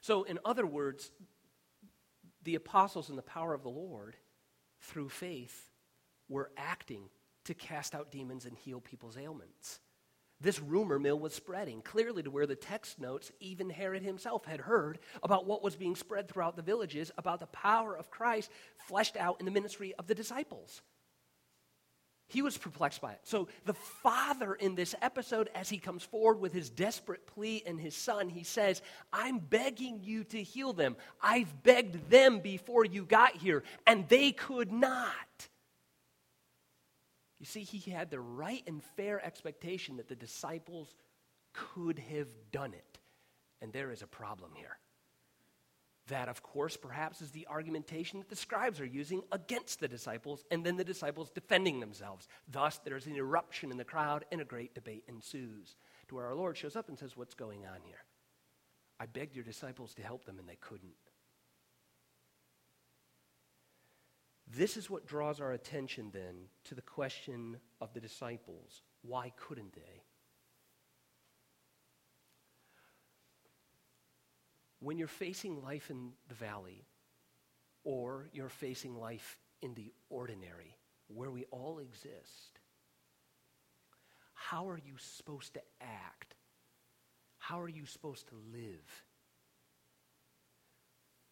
So, 0.00 0.24
in 0.24 0.38
other 0.44 0.66
words, 0.66 1.10
the 2.46 2.54
apostles 2.54 3.10
in 3.10 3.16
the 3.16 3.22
power 3.22 3.52
of 3.52 3.62
the 3.62 3.68
Lord, 3.68 4.16
through 4.80 5.10
faith, 5.10 5.68
were 6.28 6.50
acting 6.56 7.10
to 7.44 7.54
cast 7.54 7.94
out 7.94 8.10
demons 8.10 8.46
and 8.46 8.56
heal 8.56 8.80
people's 8.80 9.18
ailments. 9.18 9.80
This 10.40 10.60
rumor 10.60 10.98
mill 10.98 11.18
was 11.18 11.34
spreading, 11.34 11.82
clearly 11.82 12.22
to 12.22 12.30
where 12.30 12.46
the 12.46 12.54
text 12.54 13.00
notes 13.00 13.32
even 13.40 13.68
Herod 13.70 14.02
himself 14.02 14.44
had 14.44 14.60
heard 14.60 14.98
about 15.22 15.46
what 15.46 15.62
was 15.62 15.76
being 15.76 15.96
spread 15.96 16.28
throughout 16.28 16.56
the 16.56 16.62
villages 16.62 17.10
about 17.18 17.40
the 17.40 17.46
power 17.46 17.96
of 17.96 18.10
Christ 18.10 18.50
fleshed 18.86 19.16
out 19.16 19.40
in 19.40 19.46
the 19.46 19.52
ministry 19.52 19.94
of 19.98 20.06
the 20.06 20.14
disciples. 20.14 20.82
He 22.28 22.42
was 22.42 22.58
perplexed 22.58 23.00
by 23.00 23.12
it. 23.12 23.20
So, 23.22 23.48
the 23.66 23.74
father 23.74 24.54
in 24.54 24.74
this 24.74 24.94
episode, 25.00 25.48
as 25.54 25.68
he 25.68 25.78
comes 25.78 26.02
forward 26.02 26.40
with 26.40 26.52
his 26.52 26.70
desperate 26.70 27.26
plea 27.26 27.62
and 27.64 27.78
his 27.78 27.94
son, 27.94 28.28
he 28.28 28.42
says, 28.42 28.82
I'm 29.12 29.38
begging 29.38 30.00
you 30.02 30.24
to 30.24 30.42
heal 30.42 30.72
them. 30.72 30.96
I've 31.22 31.62
begged 31.62 32.10
them 32.10 32.40
before 32.40 32.84
you 32.84 33.04
got 33.04 33.36
here, 33.36 33.62
and 33.86 34.08
they 34.08 34.32
could 34.32 34.72
not. 34.72 35.48
You 37.38 37.46
see, 37.46 37.62
he 37.62 37.90
had 37.90 38.10
the 38.10 38.20
right 38.20 38.62
and 38.66 38.82
fair 38.96 39.24
expectation 39.24 39.98
that 39.98 40.08
the 40.08 40.16
disciples 40.16 40.94
could 41.52 41.98
have 41.98 42.28
done 42.50 42.72
it. 42.74 42.98
And 43.62 43.72
there 43.72 43.92
is 43.92 44.02
a 44.02 44.06
problem 44.06 44.50
here. 44.54 44.78
That, 46.08 46.28
of 46.28 46.42
course, 46.42 46.76
perhaps 46.76 47.20
is 47.20 47.32
the 47.32 47.48
argumentation 47.48 48.20
that 48.20 48.28
the 48.28 48.36
scribes 48.36 48.80
are 48.80 48.86
using 48.86 49.22
against 49.32 49.80
the 49.80 49.88
disciples, 49.88 50.44
and 50.50 50.64
then 50.64 50.76
the 50.76 50.84
disciples 50.84 51.30
defending 51.30 51.80
themselves. 51.80 52.28
Thus, 52.48 52.78
there's 52.84 53.06
an 53.06 53.16
eruption 53.16 53.72
in 53.72 53.76
the 53.76 53.84
crowd, 53.84 54.24
and 54.30 54.40
a 54.40 54.44
great 54.44 54.74
debate 54.74 55.04
ensues, 55.08 55.74
to 56.08 56.14
where 56.14 56.26
our 56.26 56.34
Lord 56.34 56.56
shows 56.56 56.76
up 56.76 56.88
and 56.88 56.98
says, 56.98 57.16
What's 57.16 57.34
going 57.34 57.66
on 57.66 57.80
here? 57.82 58.04
I 59.00 59.06
begged 59.06 59.34
your 59.34 59.44
disciples 59.44 59.94
to 59.94 60.02
help 60.02 60.24
them, 60.24 60.38
and 60.38 60.48
they 60.48 60.58
couldn't. 60.60 60.94
This 64.48 64.76
is 64.76 64.88
what 64.88 65.06
draws 65.06 65.40
our 65.40 65.52
attention 65.52 66.10
then 66.12 66.46
to 66.64 66.74
the 66.74 66.82
question 66.82 67.56
of 67.80 67.92
the 67.92 68.00
disciples 68.00 68.82
why 69.02 69.32
couldn't 69.36 69.74
they? 69.74 70.02
When 74.86 74.98
you're 74.98 75.08
facing 75.08 75.64
life 75.64 75.90
in 75.90 76.12
the 76.28 76.36
valley, 76.36 76.84
or 77.82 78.28
you're 78.32 78.48
facing 78.48 78.94
life 78.94 79.36
in 79.60 79.74
the 79.74 79.92
ordinary, 80.10 80.76
where 81.08 81.32
we 81.32 81.42
all 81.50 81.80
exist, 81.80 82.60
how 84.32 84.68
are 84.68 84.78
you 84.78 84.92
supposed 84.96 85.54
to 85.54 85.60
act? 85.80 86.36
How 87.38 87.60
are 87.60 87.68
you 87.68 87.84
supposed 87.84 88.28
to 88.28 88.36
live 88.52 89.04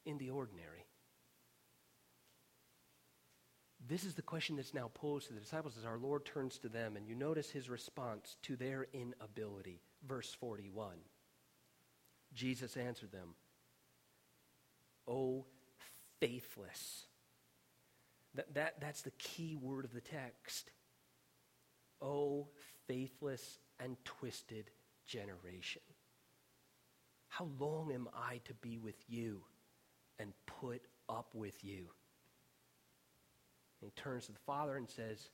in 0.05 0.19
the 0.19 0.31
ordinary? 0.31 0.89
This 3.87 4.03
is 4.03 4.15
the 4.15 4.23
question 4.23 4.57
that's 4.57 4.75
now 4.75 4.91
posed 4.95 5.29
to 5.29 5.33
the 5.33 5.39
disciples 5.39 5.77
as 5.79 5.85
our 5.85 5.99
Lord 5.99 6.25
turns 6.25 6.59
to 6.59 6.69
them, 6.69 6.97
and 6.97 7.07
you 7.07 7.15
notice 7.15 7.51
his 7.51 7.71
response 7.71 8.35
to 8.43 8.57
their 8.57 8.89
inability. 8.93 9.81
Verse 10.05 10.35
41. 10.41 10.97
Jesus 12.35 12.77
answered 12.77 13.13
them, 13.13 13.37
O 15.07 15.45
faithless. 16.21 17.07
That, 18.35 18.55
that, 18.55 18.81
that's 18.81 19.03
the 19.03 19.13
key 19.13 19.57
word 19.57 19.85
of 19.85 19.93
the 19.93 20.01
text. 20.01 20.71
O 22.01 22.49
faithless 22.87 23.59
and 23.81 23.97
twisted 24.05 24.71
generation. 25.07 25.83
How 27.29 27.49
long 27.59 27.93
am 27.93 28.09
I 28.15 28.41
to 28.45 28.55
be 28.55 28.79
with 28.79 28.97
you 29.09 29.43
and 30.19 30.33
put 30.47 30.83
up 31.09 31.35
with 31.35 31.65
you? 31.65 31.89
And 33.81 33.91
he 33.91 34.01
turns 34.01 34.27
to 34.27 34.33
the 34.33 34.39
father 34.39 34.77
and 34.77 34.89
says, 34.89 35.29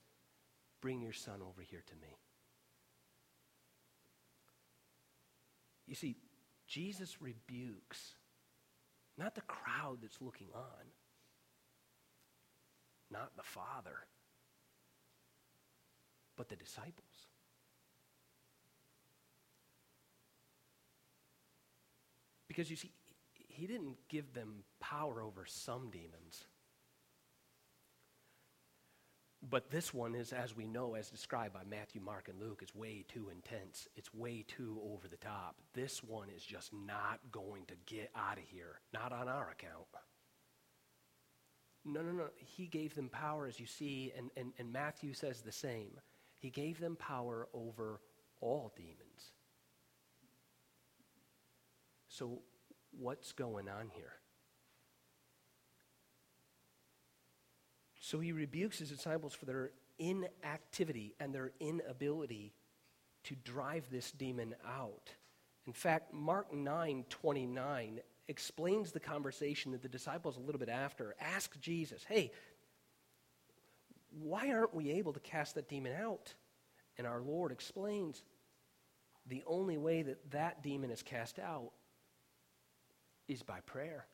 Bring 0.80 1.02
your 1.02 1.12
son 1.12 1.40
over 1.42 1.60
here 1.60 1.82
to 1.86 1.94
me. 1.96 2.16
You 5.86 5.94
see, 5.94 6.16
Jesus 6.66 7.20
rebukes 7.20 8.14
not 9.20 9.34
the 9.34 9.42
crowd 9.42 9.98
that's 10.00 10.20
looking 10.22 10.48
on, 10.54 10.86
not 13.10 13.36
the 13.36 13.42
father, 13.42 13.98
but 16.36 16.48
the 16.48 16.56
disciples. 16.56 17.28
Because 22.48 22.70
you 22.70 22.76
see, 22.76 22.92
he 23.34 23.66
didn't 23.66 23.96
give 24.08 24.32
them 24.32 24.64
power 24.80 25.20
over 25.22 25.44
some 25.46 25.90
demons. 25.90 26.46
But 29.48 29.70
this 29.70 29.94
one 29.94 30.14
is, 30.14 30.32
as 30.32 30.54
we 30.54 30.66
know, 30.66 30.94
as 30.94 31.08
described 31.08 31.54
by 31.54 31.62
Matthew, 31.64 32.00
Mark, 32.00 32.28
and 32.28 32.38
Luke, 32.38 32.62
is 32.62 32.74
way 32.74 33.06
too 33.08 33.30
intense. 33.30 33.88
It's 33.96 34.12
way 34.12 34.44
too 34.46 34.78
over 34.84 35.08
the 35.08 35.16
top. 35.16 35.56
This 35.72 36.04
one 36.04 36.28
is 36.28 36.44
just 36.44 36.72
not 36.74 37.20
going 37.32 37.64
to 37.66 37.74
get 37.86 38.10
out 38.14 38.36
of 38.36 38.44
here, 38.44 38.80
not 38.92 39.12
on 39.12 39.28
our 39.28 39.50
account. 39.50 39.86
No, 41.84 42.02
no, 42.02 42.12
no. 42.12 42.26
He 42.36 42.66
gave 42.66 42.94
them 42.94 43.08
power, 43.08 43.46
as 43.46 43.58
you 43.58 43.66
see, 43.66 44.12
and, 44.16 44.30
and, 44.36 44.52
and 44.58 44.70
Matthew 44.72 45.14
says 45.14 45.40
the 45.40 45.52
same. 45.52 45.98
He 46.38 46.50
gave 46.50 46.78
them 46.78 46.96
power 46.96 47.48
over 47.54 48.00
all 48.40 48.72
demons. 48.76 49.32
So, 52.08 52.42
what's 52.90 53.32
going 53.32 53.68
on 53.68 53.88
here? 53.94 54.19
So 58.10 58.18
he 58.18 58.32
rebukes 58.32 58.80
his 58.80 58.90
disciples 58.90 59.34
for 59.34 59.44
their 59.44 59.70
inactivity 60.00 61.14
and 61.20 61.32
their 61.32 61.52
inability 61.60 62.52
to 63.22 63.36
drive 63.36 63.84
this 63.88 64.10
demon 64.10 64.56
out. 64.66 65.14
In 65.64 65.72
fact, 65.72 66.12
Mark 66.12 66.52
9 66.52 67.04
29 67.08 68.00
explains 68.26 68.90
the 68.90 68.98
conversation 68.98 69.70
that 69.70 69.82
the 69.82 69.88
disciples 69.88 70.36
a 70.36 70.40
little 70.40 70.58
bit 70.58 70.68
after 70.68 71.14
ask 71.20 71.56
Jesus, 71.60 72.02
Hey, 72.02 72.32
why 74.20 74.50
aren't 74.50 74.74
we 74.74 74.90
able 74.90 75.12
to 75.12 75.20
cast 75.20 75.54
that 75.54 75.68
demon 75.68 75.92
out? 75.92 76.34
And 76.98 77.06
our 77.06 77.20
Lord 77.20 77.52
explains 77.52 78.24
the 79.28 79.44
only 79.46 79.78
way 79.78 80.02
that 80.02 80.32
that 80.32 80.64
demon 80.64 80.90
is 80.90 81.04
cast 81.04 81.38
out 81.38 81.70
is 83.28 83.44
by 83.44 83.60
prayer. 83.60 84.04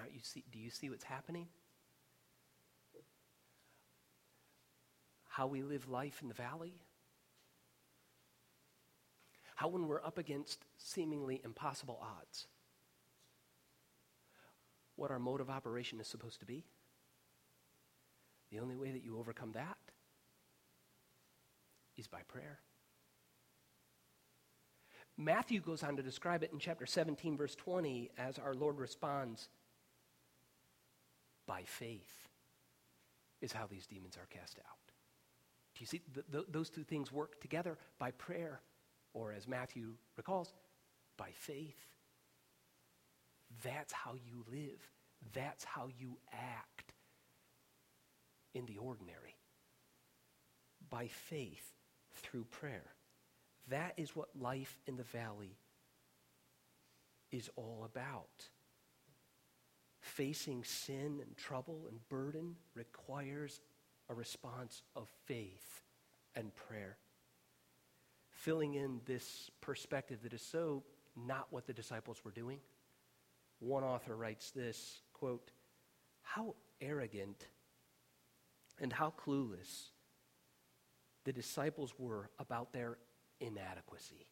Now, 0.00 0.06
you 0.10 0.20
see, 0.22 0.44
do 0.50 0.58
you 0.58 0.70
see 0.70 0.88
what's 0.88 1.04
happening? 1.04 1.46
How 5.28 5.46
we 5.46 5.62
live 5.62 5.90
life 5.90 6.22
in 6.22 6.28
the 6.28 6.34
valley? 6.34 6.72
How, 9.56 9.68
when 9.68 9.86
we're 9.88 10.02
up 10.02 10.16
against 10.16 10.64
seemingly 10.78 11.42
impossible 11.44 12.00
odds, 12.00 12.46
what 14.96 15.10
our 15.10 15.18
mode 15.18 15.42
of 15.42 15.50
operation 15.50 16.00
is 16.00 16.08
supposed 16.08 16.40
to 16.40 16.46
be? 16.46 16.64
The 18.50 18.60
only 18.60 18.76
way 18.76 18.92
that 18.92 19.04
you 19.04 19.18
overcome 19.18 19.52
that 19.52 19.76
is 21.98 22.06
by 22.06 22.20
prayer. 22.26 22.60
Matthew 25.18 25.60
goes 25.60 25.82
on 25.82 25.96
to 25.96 26.02
describe 26.02 26.42
it 26.42 26.52
in 26.54 26.58
chapter 26.58 26.86
17, 26.86 27.36
verse 27.36 27.54
20, 27.54 28.12
as 28.16 28.38
our 28.38 28.54
Lord 28.54 28.78
responds 28.78 29.50
by 31.50 31.64
faith 31.64 32.28
is 33.40 33.50
how 33.52 33.66
these 33.68 33.84
demons 33.84 34.16
are 34.16 34.26
cast 34.30 34.60
out. 34.60 34.92
Do 35.74 35.80
you 35.80 35.86
see? 35.86 36.00
those 36.48 36.70
two 36.70 36.84
things 36.84 37.10
work 37.10 37.40
together 37.40 37.76
by 37.98 38.12
prayer, 38.12 38.60
or 39.14 39.32
as 39.32 39.48
Matthew 39.48 39.94
recalls, 40.16 40.54
by 41.16 41.30
faith. 41.32 41.88
That's 43.64 43.92
how 43.92 44.12
you 44.12 44.44
live. 44.48 44.80
That's 45.32 45.64
how 45.64 45.88
you 45.98 46.18
act 46.32 46.94
in 48.54 48.64
the 48.66 48.76
ordinary. 48.76 49.34
By 50.88 51.08
faith 51.08 51.72
through 52.14 52.44
prayer. 52.44 52.94
That 53.70 53.94
is 53.96 54.14
what 54.14 54.28
life 54.40 54.78
in 54.86 54.96
the 54.96 55.02
valley 55.02 55.56
is 57.32 57.50
all 57.56 57.82
about 57.84 58.50
facing 60.10 60.64
sin 60.64 61.20
and 61.24 61.36
trouble 61.36 61.86
and 61.88 61.98
burden 62.08 62.56
requires 62.74 63.60
a 64.08 64.14
response 64.14 64.82
of 64.96 65.08
faith 65.26 65.82
and 66.34 66.54
prayer. 66.54 66.96
Filling 68.30 68.74
in 68.74 69.00
this 69.06 69.50
perspective 69.60 70.18
that 70.22 70.32
is 70.32 70.42
so 70.42 70.82
not 71.16 71.46
what 71.50 71.66
the 71.66 71.72
disciples 71.72 72.24
were 72.24 72.30
doing. 72.30 72.58
One 73.60 73.84
author 73.84 74.16
writes 74.16 74.50
this 74.50 75.02
quote, 75.12 75.50
How 76.22 76.54
arrogant 76.80 77.46
and 78.80 78.92
how 78.92 79.12
clueless 79.24 79.90
the 81.24 81.32
disciples 81.32 81.94
were 81.98 82.30
about 82.38 82.72
their 82.72 82.96
inadequacy. 83.40 84.26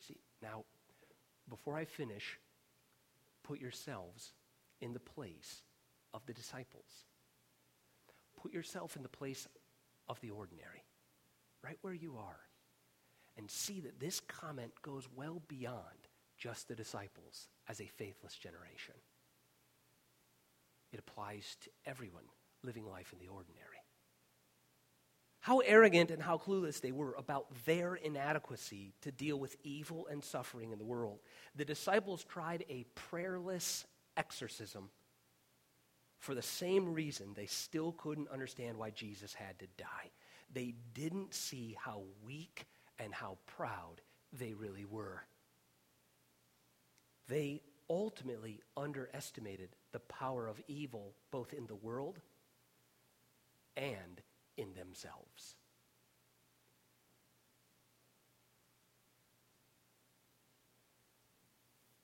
See, 0.00 0.16
now, 0.42 0.64
before 1.48 1.76
I 1.76 1.84
finish, 1.84 2.38
put 3.42 3.60
yourselves 3.60 4.32
in 4.84 4.92
the 4.92 5.00
place 5.00 5.62
of 6.12 6.24
the 6.26 6.34
disciples. 6.34 7.06
Put 8.40 8.52
yourself 8.52 8.96
in 8.96 9.02
the 9.02 9.08
place 9.08 9.48
of 10.08 10.20
the 10.20 10.30
ordinary, 10.30 10.84
right 11.62 11.78
where 11.80 11.94
you 11.94 12.16
are, 12.18 12.40
and 13.38 13.50
see 13.50 13.80
that 13.80 13.98
this 13.98 14.20
comment 14.20 14.72
goes 14.82 15.08
well 15.16 15.40
beyond 15.48 16.08
just 16.36 16.68
the 16.68 16.74
disciples 16.74 17.48
as 17.66 17.80
a 17.80 17.86
faithless 17.86 18.36
generation. 18.36 18.94
It 20.92 20.98
applies 20.98 21.56
to 21.62 21.70
everyone 21.86 22.24
living 22.62 22.86
life 22.86 23.12
in 23.14 23.18
the 23.18 23.32
ordinary. 23.32 23.64
How 25.40 25.60
arrogant 25.60 26.10
and 26.10 26.22
how 26.22 26.38
clueless 26.38 26.80
they 26.80 26.92
were 26.92 27.14
about 27.18 27.46
their 27.64 27.94
inadequacy 27.94 28.92
to 29.00 29.10
deal 29.10 29.38
with 29.38 29.56
evil 29.64 30.06
and 30.10 30.22
suffering 30.22 30.72
in 30.72 30.78
the 30.78 30.84
world. 30.84 31.20
The 31.56 31.64
disciples 31.64 32.24
tried 32.24 32.64
a 32.68 32.84
prayerless 32.94 33.86
exorcism 34.16 34.90
for 36.18 36.34
the 36.34 36.42
same 36.42 36.94
reason 36.94 37.34
they 37.34 37.46
still 37.46 37.92
couldn't 37.92 38.30
understand 38.30 38.78
why 38.78 38.90
Jesus 38.90 39.34
had 39.34 39.58
to 39.58 39.66
die. 39.76 40.10
They 40.52 40.74
didn't 40.94 41.34
see 41.34 41.76
how 41.78 42.02
weak 42.24 42.66
and 42.98 43.12
how 43.12 43.38
proud 43.46 44.00
they 44.32 44.54
really 44.54 44.84
were. 44.84 45.22
They 47.28 47.60
ultimately 47.90 48.60
underestimated 48.76 49.70
the 49.92 50.00
power 50.00 50.46
of 50.46 50.60
evil 50.68 51.14
both 51.30 51.52
in 51.52 51.66
the 51.66 51.74
world 51.74 52.20
and 53.76 54.22
in 54.56 54.72
themselves. 54.74 55.56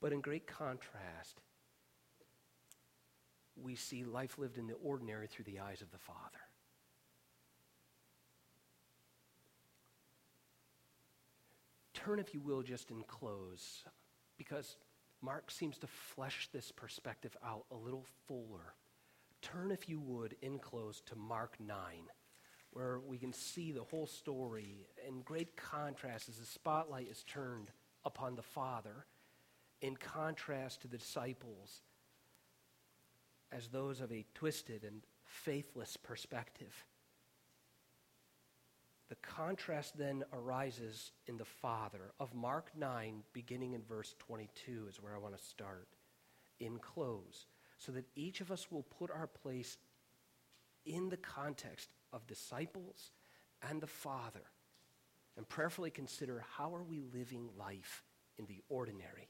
But 0.00 0.12
in 0.12 0.20
great 0.20 0.46
contrast, 0.46 1.40
we 3.62 3.74
see 3.74 4.04
life 4.04 4.38
lived 4.38 4.58
in 4.58 4.66
the 4.66 4.74
ordinary 4.74 5.26
through 5.26 5.44
the 5.44 5.60
eyes 5.60 5.82
of 5.82 5.90
the 5.90 5.98
Father. 5.98 6.18
Turn, 11.94 12.18
if 12.18 12.32
you 12.32 12.40
will, 12.40 12.62
just 12.62 12.90
in 12.90 13.02
close, 13.02 13.84
because 14.38 14.76
Mark 15.20 15.50
seems 15.50 15.76
to 15.78 15.86
flesh 15.86 16.48
this 16.52 16.72
perspective 16.72 17.36
out 17.44 17.66
a 17.70 17.76
little 17.76 18.06
fuller. 18.26 18.74
Turn, 19.42 19.70
if 19.70 19.88
you 19.88 20.00
would, 20.00 20.34
in 20.40 20.58
close 20.58 21.02
to 21.02 21.16
Mark 21.16 21.56
9 21.60 21.76
where 22.72 23.00
we 23.00 23.18
can 23.18 23.32
see 23.32 23.72
the 23.72 23.82
whole 23.82 24.06
story 24.06 24.86
in 25.06 25.22
great 25.22 25.56
contrast 25.56 26.28
as 26.28 26.36
the 26.36 26.46
spotlight 26.46 27.08
is 27.08 27.24
turned 27.24 27.70
upon 28.04 28.36
the 28.36 28.42
Father, 28.42 29.06
in 29.82 29.96
contrast 29.96 30.82
to 30.82 30.88
the 30.88 30.98
disciples 30.98 31.82
as 33.52 33.68
those 33.68 34.00
of 34.00 34.12
a 34.12 34.24
twisted 34.34 34.84
and 34.84 35.02
faithless 35.24 35.96
perspective. 35.96 36.84
The 39.08 39.16
contrast 39.16 39.98
then 39.98 40.24
arises 40.32 41.10
in 41.26 41.36
the 41.36 41.44
Father. 41.44 42.12
Of 42.20 42.32
Mark 42.32 42.70
9, 42.76 43.24
beginning 43.32 43.72
in 43.72 43.82
verse 43.82 44.14
22, 44.20 44.86
is 44.88 45.02
where 45.02 45.14
I 45.14 45.18
want 45.18 45.36
to 45.36 45.42
start. 45.42 45.88
In 46.60 46.78
close, 46.78 47.46
so 47.78 47.90
that 47.92 48.06
each 48.14 48.40
of 48.40 48.52
us 48.52 48.70
will 48.70 48.84
put 48.84 49.10
our 49.10 49.26
place 49.26 49.78
in 50.86 51.08
the 51.08 51.16
context 51.16 51.88
of 52.12 52.26
disciples 52.26 53.10
and 53.68 53.80
the 53.80 53.86
Father 53.86 54.44
and 55.36 55.48
prayerfully 55.48 55.90
consider 55.90 56.44
how 56.56 56.74
are 56.74 56.82
we 56.82 57.00
living 57.00 57.48
life 57.58 58.04
in 58.38 58.46
the 58.46 58.60
ordinary? 58.68 59.28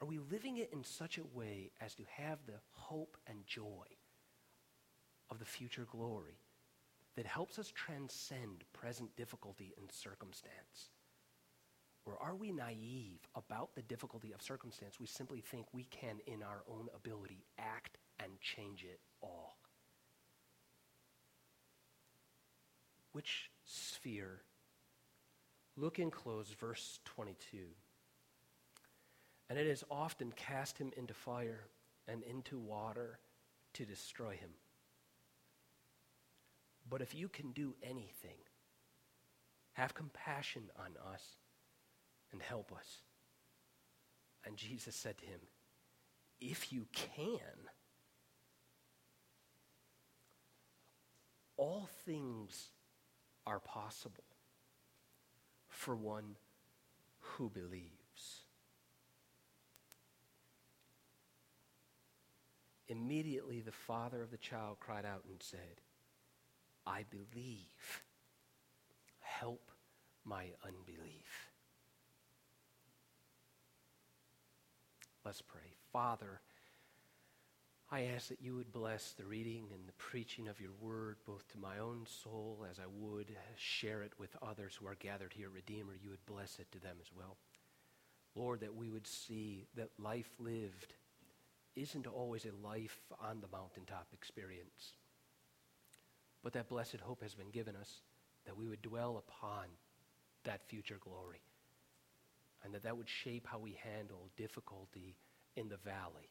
Are 0.00 0.06
we 0.06 0.18
living 0.18 0.56
it 0.56 0.70
in 0.72 0.82
such 0.82 1.18
a 1.18 1.36
way 1.36 1.72
as 1.80 1.94
to 1.96 2.02
have 2.16 2.38
the 2.46 2.60
hope 2.70 3.16
and 3.26 3.46
joy 3.46 3.86
of 5.30 5.38
the 5.38 5.44
future 5.44 5.86
glory 5.90 6.38
that 7.16 7.26
helps 7.26 7.58
us 7.58 7.70
transcend 7.74 8.64
present 8.72 9.14
difficulty 9.16 9.74
and 9.78 9.90
circumstance? 9.92 10.90
Or 12.06 12.16
are 12.20 12.34
we 12.34 12.50
naive 12.50 13.20
about 13.34 13.74
the 13.74 13.82
difficulty 13.82 14.32
of 14.32 14.40
circumstance? 14.40 14.98
We 14.98 15.06
simply 15.06 15.42
think 15.42 15.66
we 15.72 15.84
can, 15.84 16.16
in 16.26 16.42
our 16.42 16.62
own 16.66 16.88
ability, 16.94 17.44
act 17.58 17.98
and 18.18 18.40
change 18.40 18.84
it 18.84 19.00
all. 19.22 19.58
Which 23.12 23.50
sphere? 23.64 24.40
Look 25.76 25.98
in 25.98 26.10
close, 26.10 26.48
verse 26.58 27.00
22. 27.04 27.58
And 29.50 29.58
it 29.58 29.66
has 29.66 29.82
often 29.90 30.32
cast 30.36 30.78
him 30.78 30.92
into 30.96 31.12
fire 31.12 31.66
and 32.06 32.22
into 32.22 32.56
water 32.56 33.18
to 33.74 33.84
destroy 33.84 34.30
him. 34.36 34.50
But 36.88 37.02
if 37.02 37.14
you 37.14 37.28
can 37.28 37.50
do 37.50 37.74
anything, 37.82 38.38
have 39.72 39.92
compassion 39.92 40.70
on 40.78 40.92
us 41.12 41.22
and 42.32 42.40
help 42.40 42.72
us. 42.72 43.02
And 44.46 44.56
Jesus 44.56 44.94
said 44.94 45.18
to 45.18 45.26
him, 45.26 45.40
If 46.40 46.72
you 46.72 46.86
can, 46.92 47.68
all 51.56 51.88
things 52.04 52.70
are 53.46 53.60
possible 53.60 54.24
for 55.68 55.96
one 55.96 56.36
who 57.20 57.50
believes. 57.50 57.99
Immediately, 62.90 63.60
the 63.60 63.70
father 63.70 64.20
of 64.20 64.32
the 64.32 64.36
child 64.36 64.78
cried 64.80 65.06
out 65.06 65.22
and 65.28 65.40
said, 65.40 65.80
I 66.84 67.04
believe. 67.08 68.02
Help 69.20 69.70
my 70.24 70.46
unbelief. 70.64 71.52
Let's 75.24 75.40
pray. 75.40 75.76
Father, 75.92 76.40
I 77.92 78.06
ask 78.06 78.26
that 78.28 78.42
you 78.42 78.56
would 78.56 78.72
bless 78.72 79.12
the 79.12 79.24
reading 79.24 79.68
and 79.72 79.86
the 79.86 79.92
preaching 79.92 80.48
of 80.48 80.60
your 80.60 80.72
word, 80.80 81.18
both 81.24 81.46
to 81.52 81.58
my 81.58 81.78
own 81.78 82.06
soul 82.06 82.66
as 82.68 82.80
I 82.80 82.88
would 82.92 83.36
share 83.56 84.02
it 84.02 84.14
with 84.18 84.36
others 84.42 84.74
who 84.74 84.88
are 84.88 84.96
gathered 84.96 85.32
here, 85.32 85.48
Redeemer. 85.48 85.92
You 86.02 86.10
would 86.10 86.26
bless 86.26 86.58
it 86.58 86.72
to 86.72 86.80
them 86.80 86.96
as 87.00 87.12
well. 87.16 87.36
Lord, 88.34 88.60
that 88.60 88.74
we 88.74 88.90
would 88.90 89.06
see 89.06 89.68
that 89.76 89.90
life 89.96 90.30
lived 90.40 90.94
isn't 91.76 92.06
always 92.06 92.44
a 92.44 92.66
life 92.66 92.98
on 93.20 93.40
the 93.40 93.48
mountaintop 93.48 94.08
experience, 94.12 94.94
but 96.42 96.52
that 96.52 96.68
blessed 96.68 97.00
hope 97.02 97.22
has 97.22 97.34
been 97.34 97.50
given 97.50 97.76
us 97.76 98.00
that 98.46 98.56
we 98.56 98.68
would 98.68 98.82
dwell 98.82 99.22
upon 99.26 99.66
that 100.44 100.66
future 100.68 100.98
glory 101.00 101.42
and 102.64 102.74
that 102.74 102.82
that 102.82 102.96
would 102.96 103.08
shape 103.08 103.46
how 103.46 103.58
we 103.58 103.78
handle 103.82 104.30
difficulty 104.36 105.16
in 105.56 105.68
the 105.68 105.76
valley 105.78 106.30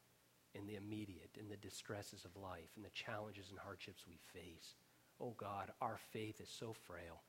in 0.55 0.65
the 0.65 0.75
immediate, 0.75 1.29
in 1.39 1.47
the 1.49 1.57
distresses 1.57 2.25
of 2.25 2.41
life, 2.41 2.71
in 2.75 2.83
the 2.83 2.89
challenges 2.89 3.49
and 3.49 3.59
hardships 3.59 4.03
we 4.07 4.17
face. 4.33 4.75
Oh 5.21 5.35
God, 5.37 5.71
our 5.81 5.99
faith 6.11 6.41
is 6.41 6.49
so 6.49 6.73
frail 6.73 7.21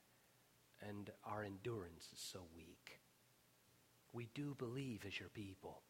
and 0.89 1.11
our 1.25 1.45
endurance 1.45 2.09
is 2.13 2.21
so 2.21 2.41
weak. 2.57 3.01
We 4.13 4.29
do 4.35 4.55
believe 4.59 5.05
as 5.07 5.21
your 5.21 5.29
people. 5.29 5.83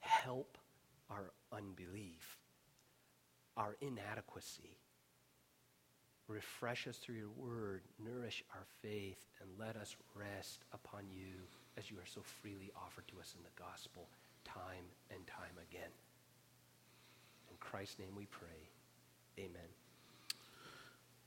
Help 0.00 0.58
our 1.10 1.32
unbelief, 1.52 2.38
our 3.56 3.76
inadequacy. 3.80 4.78
Refresh 6.28 6.86
us 6.86 6.96
through 6.96 7.16
your 7.16 7.30
word, 7.36 7.82
nourish 7.98 8.44
our 8.54 8.66
faith, 8.82 9.26
and 9.40 9.50
let 9.58 9.76
us 9.76 9.96
rest 10.14 10.64
upon 10.72 11.04
you 11.10 11.34
as 11.76 11.90
you 11.90 11.98
are 11.98 12.06
so 12.06 12.22
freely 12.22 12.70
offered 12.76 13.08
to 13.08 13.18
us 13.18 13.34
in 13.36 13.42
the 13.42 13.62
gospel 13.62 14.08
time 14.44 14.86
and 15.10 15.26
time 15.26 15.58
again. 15.70 15.90
In 17.50 17.56
Christ's 17.58 17.98
name 17.98 18.14
we 18.16 18.26
pray. 18.26 18.70
Amen. 19.38 19.79